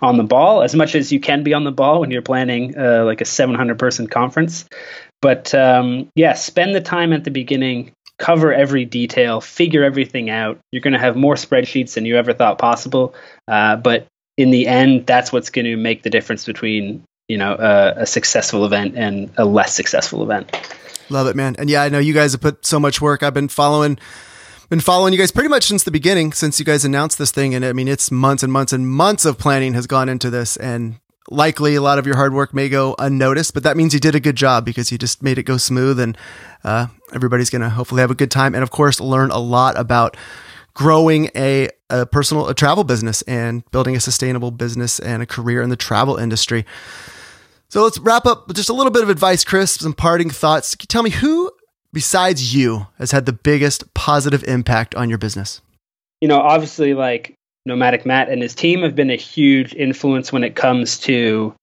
on 0.02 0.16
the 0.16 0.24
ball 0.24 0.62
as 0.62 0.74
much 0.74 0.94
as 0.94 1.12
you 1.12 1.20
can 1.20 1.42
be 1.42 1.54
on 1.54 1.64
the 1.64 1.72
ball 1.72 2.00
when 2.00 2.10
you're 2.10 2.22
planning 2.22 2.76
uh, 2.76 3.04
like 3.04 3.20
a 3.20 3.24
700 3.24 3.78
person 3.78 4.06
conference. 4.06 4.64
But 5.20 5.54
um, 5.54 6.10
yeah, 6.14 6.34
spend 6.34 6.74
the 6.74 6.80
time 6.80 7.12
at 7.12 7.24
the 7.24 7.30
beginning. 7.30 7.92
Cover 8.18 8.52
every 8.52 8.84
detail, 8.84 9.40
figure 9.40 9.84
everything 9.84 10.28
out. 10.28 10.58
You're 10.72 10.82
going 10.82 10.94
to 10.94 10.98
have 10.98 11.14
more 11.14 11.36
spreadsheets 11.36 11.94
than 11.94 12.04
you 12.04 12.16
ever 12.16 12.32
thought 12.32 12.58
possible, 12.58 13.14
uh, 13.46 13.76
but 13.76 14.08
in 14.36 14.50
the 14.50 14.66
end, 14.66 15.06
that's 15.06 15.32
what's 15.32 15.50
going 15.50 15.66
to 15.66 15.76
make 15.76 16.02
the 16.02 16.10
difference 16.10 16.44
between 16.44 17.04
you 17.28 17.38
know 17.38 17.54
a, 17.54 18.02
a 18.02 18.06
successful 18.06 18.64
event 18.64 18.96
and 18.96 19.30
a 19.36 19.44
less 19.44 19.74
successful 19.74 20.22
event. 20.22 20.50
Love 21.10 21.26
it, 21.26 21.36
man. 21.36 21.56
And 21.58 21.70
yeah, 21.70 21.82
I 21.82 21.88
know 21.88 21.98
you 21.98 22.12
guys 22.12 22.32
have 22.32 22.40
put 22.40 22.66
so 22.66 22.80
much 22.80 23.00
work. 23.00 23.22
I've 23.22 23.34
been 23.34 23.48
following 23.48 23.98
been 24.68 24.80
following 24.80 25.14
you 25.14 25.18
guys 25.18 25.30
pretty 25.30 25.48
much 25.48 25.64
since 25.64 25.84
the 25.84 25.90
beginning, 25.90 26.32
since 26.32 26.58
you 26.58 26.64
guys 26.64 26.84
announced 26.84 27.18
this 27.18 27.30
thing. 27.30 27.54
And 27.54 27.64
I 27.64 27.72
mean, 27.72 27.88
it's 27.88 28.10
months 28.10 28.42
and 28.42 28.52
months 28.52 28.72
and 28.72 28.86
months 28.86 29.24
of 29.24 29.38
planning 29.38 29.74
has 29.74 29.86
gone 29.86 30.08
into 30.10 30.28
this. 30.28 30.56
And 30.58 31.00
likely 31.30 31.74
a 31.74 31.80
lot 31.80 31.98
of 31.98 32.06
your 32.06 32.16
hard 32.16 32.34
work 32.34 32.52
may 32.52 32.68
go 32.68 32.94
unnoticed, 32.98 33.54
but 33.54 33.62
that 33.62 33.76
means 33.76 33.94
you 33.94 34.00
did 34.00 34.14
a 34.14 34.20
good 34.20 34.36
job 34.36 34.64
because 34.64 34.92
you 34.92 34.98
just 34.98 35.22
made 35.22 35.38
it 35.38 35.44
go 35.44 35.56
smooth. 35.56 35.98
And 35.98 36.18
uh, 36.64 36.88
everybody's 37.14 37.48
going 37.48 37.62
to 37.62 37.70
hopefully 37.70 38.02
have 38.02 38.10
a 38.10 38.14
good 38.14 38.30
time. 38.30 38.54
And 38.54 38.62
of 38.62 38.70
course, 38.70 39.00
learn 39.00 39.30
a 39.30 39.38
lot 39.38 39.78
about 39.78 40.16
growing 40.74 41.30
a, 41.34 41.68
a 41.88 42.04
personal 42.04 42.48
a 42.48 42.54
travel 42.54 42.84
business 42.84 43.22
and 43.22 43.68
building 43.70 43.96
a 43.96 44.00
sustainable 44.00 44.50
business 44.50 45.00
and 45.00 45.22
a 45.22 45.26
career 45.26 45.62
in 45.62 45.70
the 45.70 45.76
travel 45.76 46.16
industry. 46.16 46.66
So 47.70 47.84
let's 47.84 47.98
wrap 47.98 48.24
up 48.24 48.48
with 48.48 48.56
just 48.56 48.70
a 48.70 48.72
little 48.72 48.92
bit 48.92 49.02
of 49.02 49.10
advice, 49.10 49.44
Chris, 49.44 49.72
some 49.72 49.92
parting 49.92 50.30
thoughts. 50.30 50.74
Tell 50.88 51.02
me 51.02 51.10
who 51.10 51.50
besides 51.92 52.54
you 52.54 52.86
has 52.98 53.10
had 53.10 53.26
the 53.26 53.32
biggest 53.32 53.92
positive 53.94 54.44
impact 54.44 54.94
on 54.94 55.08
your 55.08 55.18
business? 55.18 55.60
You 56.20 56.28
know, 56.28 56.40
obviously 56.40 56.94
like 56.94 57.34
Nomadic 57.66 58.06
Matt 58.06 58.28
and 58.28 58.42
his 58.42 58.54
team 58.54 58.82
have 58.82 58.94
been 58.94 59.10
a 59.10 59.16
huge 59.16 59.74
influence 59.74 60.32
when 60.32 60.44
it 60.44 60.56
comes 60.56 60.98
to 61.00 61.54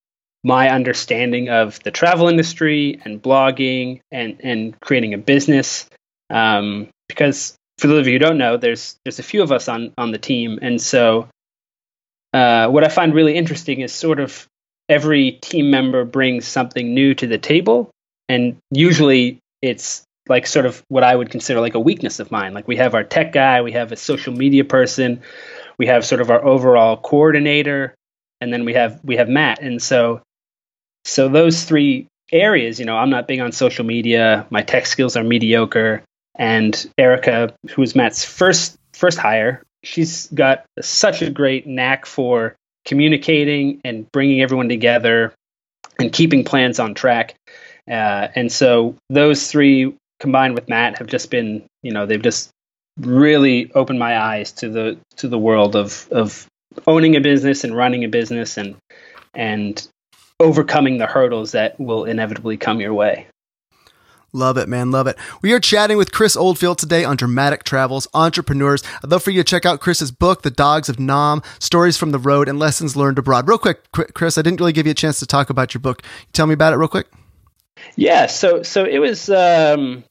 my 0.44 0.70
understanding 0.70 1.50
of 1.50 1.82
the 1.84 1.92
travel 1.92 2.28
industry 2.28 3.02
and 3.04 3.22
blogging 3.22 4.02
and, 4.12 4.40
and 4.44 4.80
creating 4.80 5.14
a 5.14 5.18
business. 5.18 5.90
Um, 6.30 6.90
because 7.08 7.56
for 7.80 7.88
those 7.88 8.02
of 8.02 8.08
you 8.08 8.14
who 8.14 8.20
don't 8.20 8.38
know, 8.38 8.58
there's 8.58 8.98
there's 9.04 9.20
a 9.20 9.24
few 9.24 9.42
of 9.42 9.52
us 9.52 9.68
on 9.68 9.94
on 9.98 10.12
the 10.12 10.18
team, 10.18 10.60
and 10.62 10.82
so 10.82 11.28
uh, 12.34 12.68
what 12.70 12.84
I 12.84 12.90
find 12.90 13.14
really 13.14 13.36
interesting 13.36 13.82
is 13.82 13.94
sort 13.94 14.20
of 14.20 14.48
every 14.90 15.34
team 15.34 15.70
member 15.70 16.06
brings 16.06 16.48
something 16.48 16.94
new 16.94 17.14
to 17.16 17.28
the 17.28 17.38
table, 17.38 17.90
and 18.30 18.58
usually 18.72 19.40
it's 19.62 20.04
like 20.28 20.48
sort 20.48 20.66
of 20.66 20.82
what 20.88 21.04
I 21.04 21.16
would 21.16 21.30
consider 21.30 21.60
like 21.60 21.76
a 21.76 21.80
weakness 21.80 22.20
of 22.20 22.32
mine. 22.32 22.54
Like 22.54 22.68
we 22.68 22.78
have 22.78 22.96
our 22.96 23.04
tech 23.04 23.32
guy, 23.32 23.62
we 23.62 23.74
have 23.74 23.92
a 23.92 23.96
social 23.96 24.34
media 24.34 24.64
person, 24.64 25.22
we 25.78 25.88
have 25.88 26.06
sort 26.06 26.22
of 26.22 26.32
our 26.32 26.44
overall 26.44 26.98
coordinator, 26.98 27.96
and 28.42 28.52
then 28.52 28.66
we 28.66 28.74
have 28.74 29.00
we 29.04 29.18
have 29.18 29.30
Matt, 29.30 29.62
and 29.62 29.82
so 29.82 30.22
so 31.04 31.30
those 31.30 31.64
three 31.64 32.08
areas, 32.32 32.80
you 32.80 32.86
know, 32.86 32.98
I'm 32.98 33.10
not 33.10 33.28
big 33.28 33.40
on 33.40 33.52
social 33.52 33.86
media, 33.86 34.48
my 34.50 34.62
tech 34.64 34.86
skills 34.88 35.16
are 35.16 35.24
mediocre. 35.24 36.04
And 36.38 36.92
Erica, 36.98 37.56
who 37.70 37.82
was 37.82 37.96
Matt's 37.96 38.26
first 38.26 38.78
first 38.94 39.18
hire, 39.18 39.64
she's 39.84 40.28
got 40.28 40.66
such 40.82 41.22
a 41.22 41.30
great 41.30 41.66
knack 41.66 42.06
for 42.06 42.56
communicating 42.86 43.82
and 43.84 44.10
bringing 44.12 44.42
everyone 44.42 44.70
together 44.70 45.34
and 46.00 46.12
keeping 46.12 46.44
plans 46.44 46.80
on 46.80 46.94
track. 46.94 47.36
Uh, 47.90 48.28
and 48.36 48.52
so 48.52 48.96
those 49.10 49.50
three 49.50 49.96
combined 50.20 50.56
with 50.56 50.70
Matt 50.70 50.98
have 50.98 51.08
just 51.08 51.30
been, 51.30 51.66
you 51.84 51.92
know, 51.92 52.06
they've 52.06 52.22
just 52.22 52.50
really 53.00 53.72
opened 53.74 54.00
my 54.00 54.18
eyes 54.18 54.52
to 54.54 54.70
the 54.70 54.98
to 55.18 55.28
the 55.28 55.38
world 55.38 55.76
of 55.76 56.08
of 56.12 56.48
owning 56.88 57.16
a 57.16 57.22
business 57.22 57.64
and 57.64 57.76
running 57.76 58.04
a 58.04 58.08
business 58.08 58.58
and 58.58 58.76
and 59.34 59.88
overcoming 60.40 60.98
the 60.98 61.06
hurdles 61.06 61.52
that 61.52 61.80
will 61.80 62.06
inevitably 62.06 62.58
come 62.58 62.80
your 62.80 62.94
way. 62.94 63.28
Love 64.36 64.58
it, 64.58 64.68
man. 64.68 64.92
Love 64.92 65.08
it. 65.08 65.16
We 65.42 65.54
are 65.54 65.62
chatting 65.62 65.96
with 65.96 66.12
Chris 66.12 66.36
Oldfield 66.36 66.78
today 66.78 67.06
on 67.06 67.16
Dramatic 67.16 67.64
Travels 67.64 68.06
Entrepreneurs. 68.14 68.84
I'd 69.02 69.10
love 69.10 69.24
for 69.24 69.32
you 69.32 69.42
to 69.42 69.50
check 69.50 69.66
out 69.66 69.80
Chris's 69.80 70.12
book, 70.12 70.42
The 70.42 70.52
Dogs 70.52 70.90
of 70.90 71.00
Nam 71.00 71.42
Stories 71.58 71.96
from 71.96 72.12
the 72.12 72.20
Road 72.20 72.50
and 72.50 72.60
Lessons 72.60 72.98
Learned 72.98 73.18
Abroad. 73.18 73.48
Real 73.48 73.58
quick, 73.58 73.90
Chris, 73.94 74.38
I 74.38 74.42
didn't 74.42 74.60
really 74.60 74.74
give 74.74 74.86
you 74.86 74.92
a 74.92 74.96
chance 74.96 75.20
to 75.20 75.26
talk 75.26 75.50
about 75.50 75.74
your 75.74 75.80
book. 75.80 76.02
Tell 76.34 76.48
me 76.48 76.54
about 76.54 76.74
it 76.74 76.76
real 76.76 76.90
quick. 76.90 77.08
Yeah, 77.96 78.26
so 78.26 78.62
so 78.62 78.84
it 78.84 79.00
was 79.00 79.30
um, 79.30 80.04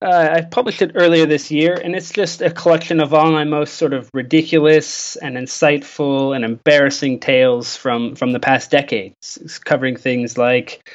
uh, 0.00 0.28
I 0.32 0.40
published 0.42 0.80
it 0.80 0.92
earlier 0.94 1.26
this 1.26 1.50
year, 1.50 1.74
and 1.74 1.94
it's 1.94 2.10
just 2.10 2.40
a 2.40 2.50
collection 2.50 3.00
of 3.00 3.12
all 3.12 3.30
my 3.32 3.44
most 3.44 3.74
sort 3.74 3.92
of 3.92 4.08
ridiculous 4.14 5.16
and 5.16 5.36
insightful 5.36 6.34
and 6.34 6.42
embarrassing 6.42 7.20
tales 7.20 7.76
from 7.76 8.14
from 8.14 8.32
the 8.32 8.40
past 8.40 8.70
decades, 8.70 9.38
it's 9.42 9.58
covering 9.58 9.96
things 9.96 10.38
like, 10.38 10.88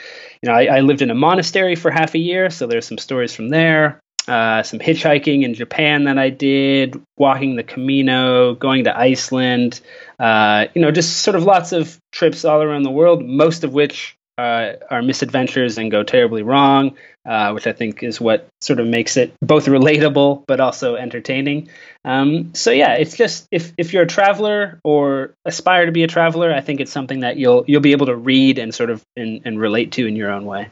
you 0.43 0.49
know, 0.49 0.55
I, 0.55 0.65
I, 0.65 0.79
lived 0.81 1.01
in 1.01 1.09
a 1.09 1.15
monastery 1.15 1.75
for 1.75 1.89
half 1.89 2.15
a 2.15 2.19
year, 2.19 2.49
so 2.49 2.67
there's 2.67 2.85
some 2.85 2.97
stories 2.97 3.33
from 3.33 3.47
there. 3.47 4.01
Uh, 4.27 4.61
some 4.61 4.79
hitchhiking 4.79 5.43
in 5.43 5.53
Japan 5.53 6.03
that 6.03 6.17
I 6.17 6.29
did, 6.29 7.01
walking 7.17 7.55
the 7.55 7.63
Camino, 7.63 8.53
going 8.53 8.83
to 8.83 8.97
Iceland, 8.97 9.79
uh, 10.19 10.65
you 10.73 10.81
know, 10.81 10.91
just 10.91 11.17
sort 11.17 11.35
of 11.35 11.43
lots 11.43 11.71
of 11.71 11.97
trips 12.11 12.43
all 12.43 12.61
around 12.61 12.83
the 12.83 12.91
world, 12.91 13.23
most 13.23 13.63
of 13.63 13.73
which 13.73 14.17
uh, 14.37 14.73
our 14.89 15.01
misadventures 15.01 15.77
and 15.77 15.89
go 15.89 16.03
terribly 16.03 16.43
wrong, 16.43 16.97
uh, 17.25 17.51
which 17.51 17.67
I 17.67 17.73
think 17.73 18.03
is 18.03 18.19
what 18.19 18.47
sort 18.61 18.79
of 18.79 18.87
makes 18.87 19.17
it 19.17 19.33
both 19.41 19.65
relatable 19.65 20.43
but 20.47 20.59
also 20.59 20.95
entertaining. 20.95 21.69
Um, 22.05 22.53
so 22.53 22.71
yeah, 22.71 22.93
it's 22.93 23.15
just 23.15 23.47
if 23.51 23.73
if 23.77 23.93
you're 23.93 24.03
a 24.03 24.07
traveler 24.07 24.79
or 24.83 25.33
aspire 25.45 25.85
to 25.85 25.91
be 25.91 26.03
a 26.03 26.07
traveler, 26.07 26.53
I 26.53 26.61
think 26.61 26.81
it's 26.81 26.91
something 26.91 27.21
that 27.21 27.37
you'll 27.37 27.63
you'll 27.67 27.81
be 27.81 27.93
able 27.93 28.07
to 28.07 28.15
read 28.15 28.59
and 28.59 28.73
sort 28.73 28.89
of 28.89 29.03
and, 29.15 29.41
and 29.45 29.59
relate 29.59 29.93
to 29.93 30.05
in 30.05 30.15
your 30.15 30.31
own 30.31 30.45
way. 30.45 30.69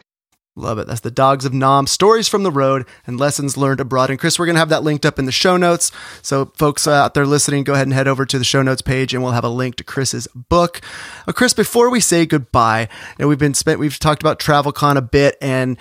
Love 0.58 0.80
it. 0.80 0.88
That's 0.88 1.00
the 1.00 1.12
Dogs 1.12 1.46
of 1.46 1.54
Nam, 1.54 1.88
stories 1.88 2.28
from 2.28 2.44
the 2.44 2.52
road 2.52 2.86
and 3.08 3.18
lessons 3.18 3.56
learned 3.56 3.80
abroad. 3.80 4.10
And 4.10 4.20
Chris, 4.20 4.38
we're 4.38 4.48
going 4.48 4.56
to 4.56 4.60
have 4.60 4.68
that 4.68 4.84
linked 4.84 5.06
up 5.06 5.18
in 5.18 5.24
the 5.24 5.32
show 5.32 5.56
notes. 5.56 5.94
So, 6.22 6.52
folks 6.58 6.86
uh, 6.86 6.92
out 6.92 7.14
there 7.14 7.26
listening, 7.26 7.64
go 7.64 7.72
ahead 7.72 7.88
and 7.88 7.94
head 7.94 8.10
over 8.10 8.26
to 8.26 8.38
the 8.38 8.44
show 8.44 8.62
notes 8.62 8.82
page 8.82 9.14
and 9.14 9.24
we'll 9.24 9.32
have 9.32 9.46
a 9.46 9.50
link 9.50 9.78
to 9.78 9.86
Chris's 9.86 10.28
book. 10.36 10.82
Uh, 11.26 11.32
Chris, 11.32 11.54
before 11.54 11.90
we 11.90 12.02
say 12.02 12.26
goodbye, 12.26 12.90
know, 13.18 13.30
we've 13.30 13.40
been 13.40 13.54
spent, 13.54 13.80
we've 13.80 13.98
talked 13.98 14.22
about 14.22 14.40
TravelCon 14.40 14.98
a 14.98 15.02
bit 15.02 15.38
and 15.42 15.78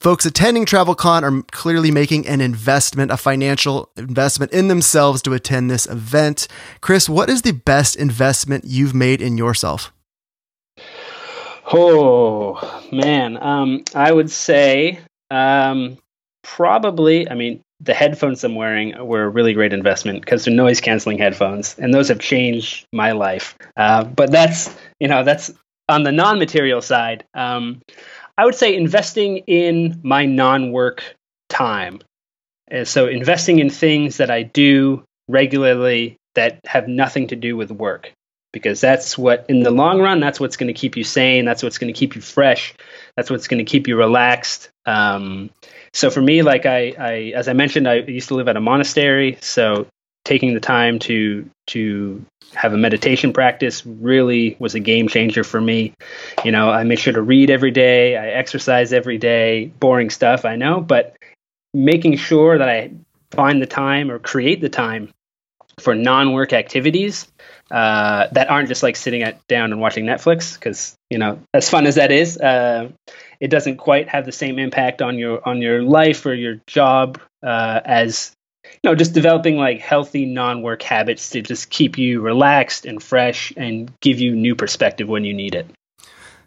folks 0.00 0.24
attending 0.24 0.64
TravelCon 0.64 1.22
are 1.22 1.42
clearly 1.52 1.90
making 1.90 2.26
an 2.26 2.40
investment, 2.40 3.12
a 3.12 3.16
financial 3.16 3.90
investment 3.96 4.52
in 4.52 4.68
themselves 4.68 5.22
to 5.22 5.34
attend 5.34 5.70
this 5.70 5.86
event. 5.86 6.48
Chris, 6.80 7.08
what 7.08 7.28
is 7.28 7.42
the 7.42 7.52
best 7.52 7.94
investment 7.94 8.64
you've 8.66 8.94
made 8.94 9.22
in 9.22 9.38
yourself? 9.38 9.92
Oh 11.72 12.82
man, 12.90 13.40
um, 13.40 13.84
I 13.94 14.10
would 14.10 14.30
say 14.30 14.98
um, 15.30 15.98
probably. 16.42 17.30
I 17.30 17.34
mean, 17.34 17.62
the 17.80 17.94
headphones 17.94 18.42
I'm 18.42 18.56
wearing 18.56 19.06
were 19.06 19.24
a 19.24 19.28
really 19.28 19.52
great 19.52 19.72
investment 19.72 20.20
because 20.20 20.44
they're 20.44 20.54
noise 20.54 20.80
canceling 20.80 21.18
headphones, 21.18 21.78
and 21.78 21.94
those 21.94 22.08
have 22.08 22.18
changed 22.18 22.86
my 22.92 23.12
life. 23.12 23.56
Uh, 23.76 24.02
but 24.04 24.32
that's 24.32 24.74
you 24.98 25.06
know 25.06 25.22
that's 25.22 25.52
on 25.88 26.02
the 26.02 26.12
non 26.12 26.38
material 26.38 26.80
side. 26.80 27.24
Um, 27.34 27.82
I 28.40 28.44
would 28.46 28.54
say 28.54 28.74
investing 28.74 29.36
in 29.48 30.00
my 30.02 30.24
non 30.24 30.72
work 30.72 31.14
time. 31.50 32.00
And 32.68 32.88
so 32.88 33.06
investing 33.06 33.58
in 33.58 33.68
things 33.68 34.16
that 34.16 34.30
I 34.30 34.44
do 34.44 35.04
regularly 35.28 36.16
that 36.36 36.58
have 36.64 36.88
nothing 36.88 37.26
to 37.28 37.36
do 37.36 37.54
with 37.54 37.70
work 37.70 38.14
because 38.50 38.80
that's 38.80 39.18
what 39.18 39.44
in 39.50 39.62
the 39.62 39.70
long 39.70 40.00
run 40.00 40.20
that's 40.20 40.40
what's 40.40 40.56
going 40.56 40.68
to 40.68 40.72
keep 40.72 40.96
you 40.96 41.04
sane 41.04 41.44
that's 41.44 41.62
what's 41.62 41.78
going 41.78 41.92
to 41.92 41.98
keep 41.98 42.16
you 42.16 42.20
fresh 42.20 42.74
that's 43.16 43.30
what's 43.30 43.46
going 43.46 43.64
to 43.64 43.70
keep 43.70 43.86
you 43.86 43.96
relaxed 43.96 44.70
um, 44.86 45.50
so 45.92 46.10
for 46.10 46.20
me 46.20 46.42
like 46.42 46.66
I, 46.66 46.94
I 46.98 47.12
as 47.36 47.46
i 47.46 47.52
mentioned 47.52 47.88
i 47.88 47.96
used 47.96 48.28
to 48.28 48.34
live 48.34 48.48
at 48.48 48.56
a 48.56 48.60
monastery 48.60 49.38
so 49.40 49.86
taking 50.24 50.54
the 50.54 50.60
time 50.60 50.98
to 50.98 51.48
to 51.66 52.24
have 52.54 52.72
a 52.72 52.76
meditation 52.76 53.32
practice 53.32 53.86
really 53.86 54.56
was 54.58 54.74
a 54.74 54.80
game 54.80 55.08
changer 55.08 55.44
for 55.44 55.60
me 55.60 55.92
you 56.44 56.50
know 56.50 56.68
i 56.68 56.82
make 56.82 56.98
sure 56.98 57.12
to 57.12 57.22
read 57.22 57.48
every 57.48 57.70
day 57.70 58.16
i 58.16 58.28
exercise 58.28 58.92
every 58.92 59.18
day 59.18 59.66
boring 59.78 60.10
stuff 60.10 60.44
i 60.44 60.56
know 60.56 60.80
but 60.80 61.16
making 61.72 62.16
sure 62.16 62.58
that 62.58 62.68
i 62.68 62.90
find 63.30 63.62
the 63.62 63.66
time 63.66 64.10
or 64.10 64.18
create 64.18 64.60
the 64.60 64.68
time 64.68 65.08
for 65.78 65.94
non-work 65.94 66.52
activities 66.52 67.26
uh, 67.70 68.26
that 68.32 68.50
aren't 68.50 68.68
just 68.68 68.82
like 68.82 68.96
sitting 68.96 69.22
at, 69.22 69.46
down 69.46 69.72
and 69.72 69.80
watching 69.80 70.04
Netflix. 70.04 70.54
Because 70.54 70.94
you 71.08 71.18
know, 71.18 71.40
as 71.54 71.68
fun 71.70 71.86
as 71.86 71.96
that 71.96 72.12
is, 72.12 72.38
uh, 72.38 72.90
it 73.40 73.48
doesn't 73.48 73.76
quite 73.76 74.08
have 74.08 74.26
the 74.26 74.32
same 74.32 74.58
impact 74.58 75.02
on 75.02 75.18
your 75.18 75.46
on 75.46 75.62
your 75.62 75.82
life 75.82 76.26
or 76.26 76.34
your 76.34 76.60
job 76.66 77.20
uh, 77.42 77.80
as 77.84 78.32
you 78.82 78.90
know, 78.90 78.94
just 78.94 79.12
developing 79.12 79.56
like 79.56 79.80
healthy 79.80 80.26
non-work 80.26 80.82
habits 80.82 81.30
to 81.30 81.42
just 81.42 81.70
keep 81.70 81.98
you 81.98 82.20
relaxed 82.20 82.86
and 82.86 83.02
fresh 83.02 83.52
and 83.56 83.92
give 84.00 84.20
you 84.20 84.34
new 84.34 84.54
perspective 84.54 85.08
when 85.08 85.24
you 85.24 85.34
need 85.34 85.54
it. 85.54 85.66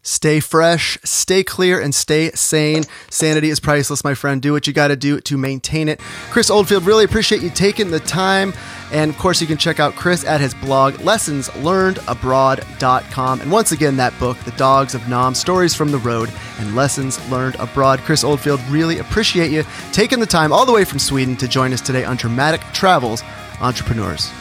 Stay 0.06 0.42
fresh, 0.42 0.98
stay 1.06 1.46
clear, 1.46 1.80
and 1.80 1.96
stay 1.96 2.30
sane. 2.32 2.84
Sanity 3.10 3.50
is 3.50 3.62
priceless, 3.62 4.04
my 4.04 4.14
friend. 4.14 4.42
Do 4.42 4.52
what 4.52 4.68
you 4.68 4.74
got 4.74 4.90
to 4.90 4.98
do 4.98 5.22
to 5.22 5.38
maintain 5.38 5.88
it. 5.88 6.02
Chris 6.30 6.50
Oldfield, 6.50 6.86
really 6.86 7.06
appreciate 7.06 7.42
you 7.42 7.50
taking 7.50 7.90
the 7.90 8.02
time. 8.02 8.52
And 8.94 9.10
of 9.10 9.18
course, 9.18 9.42
you 9.42 9.48
can 9.48 9.58
check 9.58 9.80
out 9.80 9.96
Chris 9.96 10.24
at 10.24 10.40
his 10.40 10.54
blog, 10.54 10.94
lessonslearnedabroad.com. 10.96 13.42
And 13.42 13.52
once 13.52 13.72
again, 13.72 13.98
that 13.98 14.20
book, 14.20 14.38
The 14.40 14.52
Dogs 14.52 14.94
of 14.94 15.10
Nam 15.10 15.34
Stories 15.34 15.74
from 15.74 15.90
the 15.92 15.98
Road 15.98 16.32
and 16.60 16.76
Lessons 16.76 17.20
Learned 17.32 17.56
Abroad. 17.56 18.02
Chris 18.02 18.24
Oldfield, 18.24 18.62
really 18.70 19.00
appreciate 19.00 19.50
you 19.52 19.64
taking 19.92 20.20
the 20.20 20.28
time 20.28 20.54
all 20.54 20.68
the 20.68 20.72
way 20.72 20.86
from 20.86 21.00
Sweden 21.00 21.36
to 21.38 21.48
join 21.48 21.74
us 21.74 21.82
today 21.82 22.06
on 22.06 22.18
Dramatic 22.18 22.62
Travels 22.72 23.24
Entrepreneurs. 23.62 24.32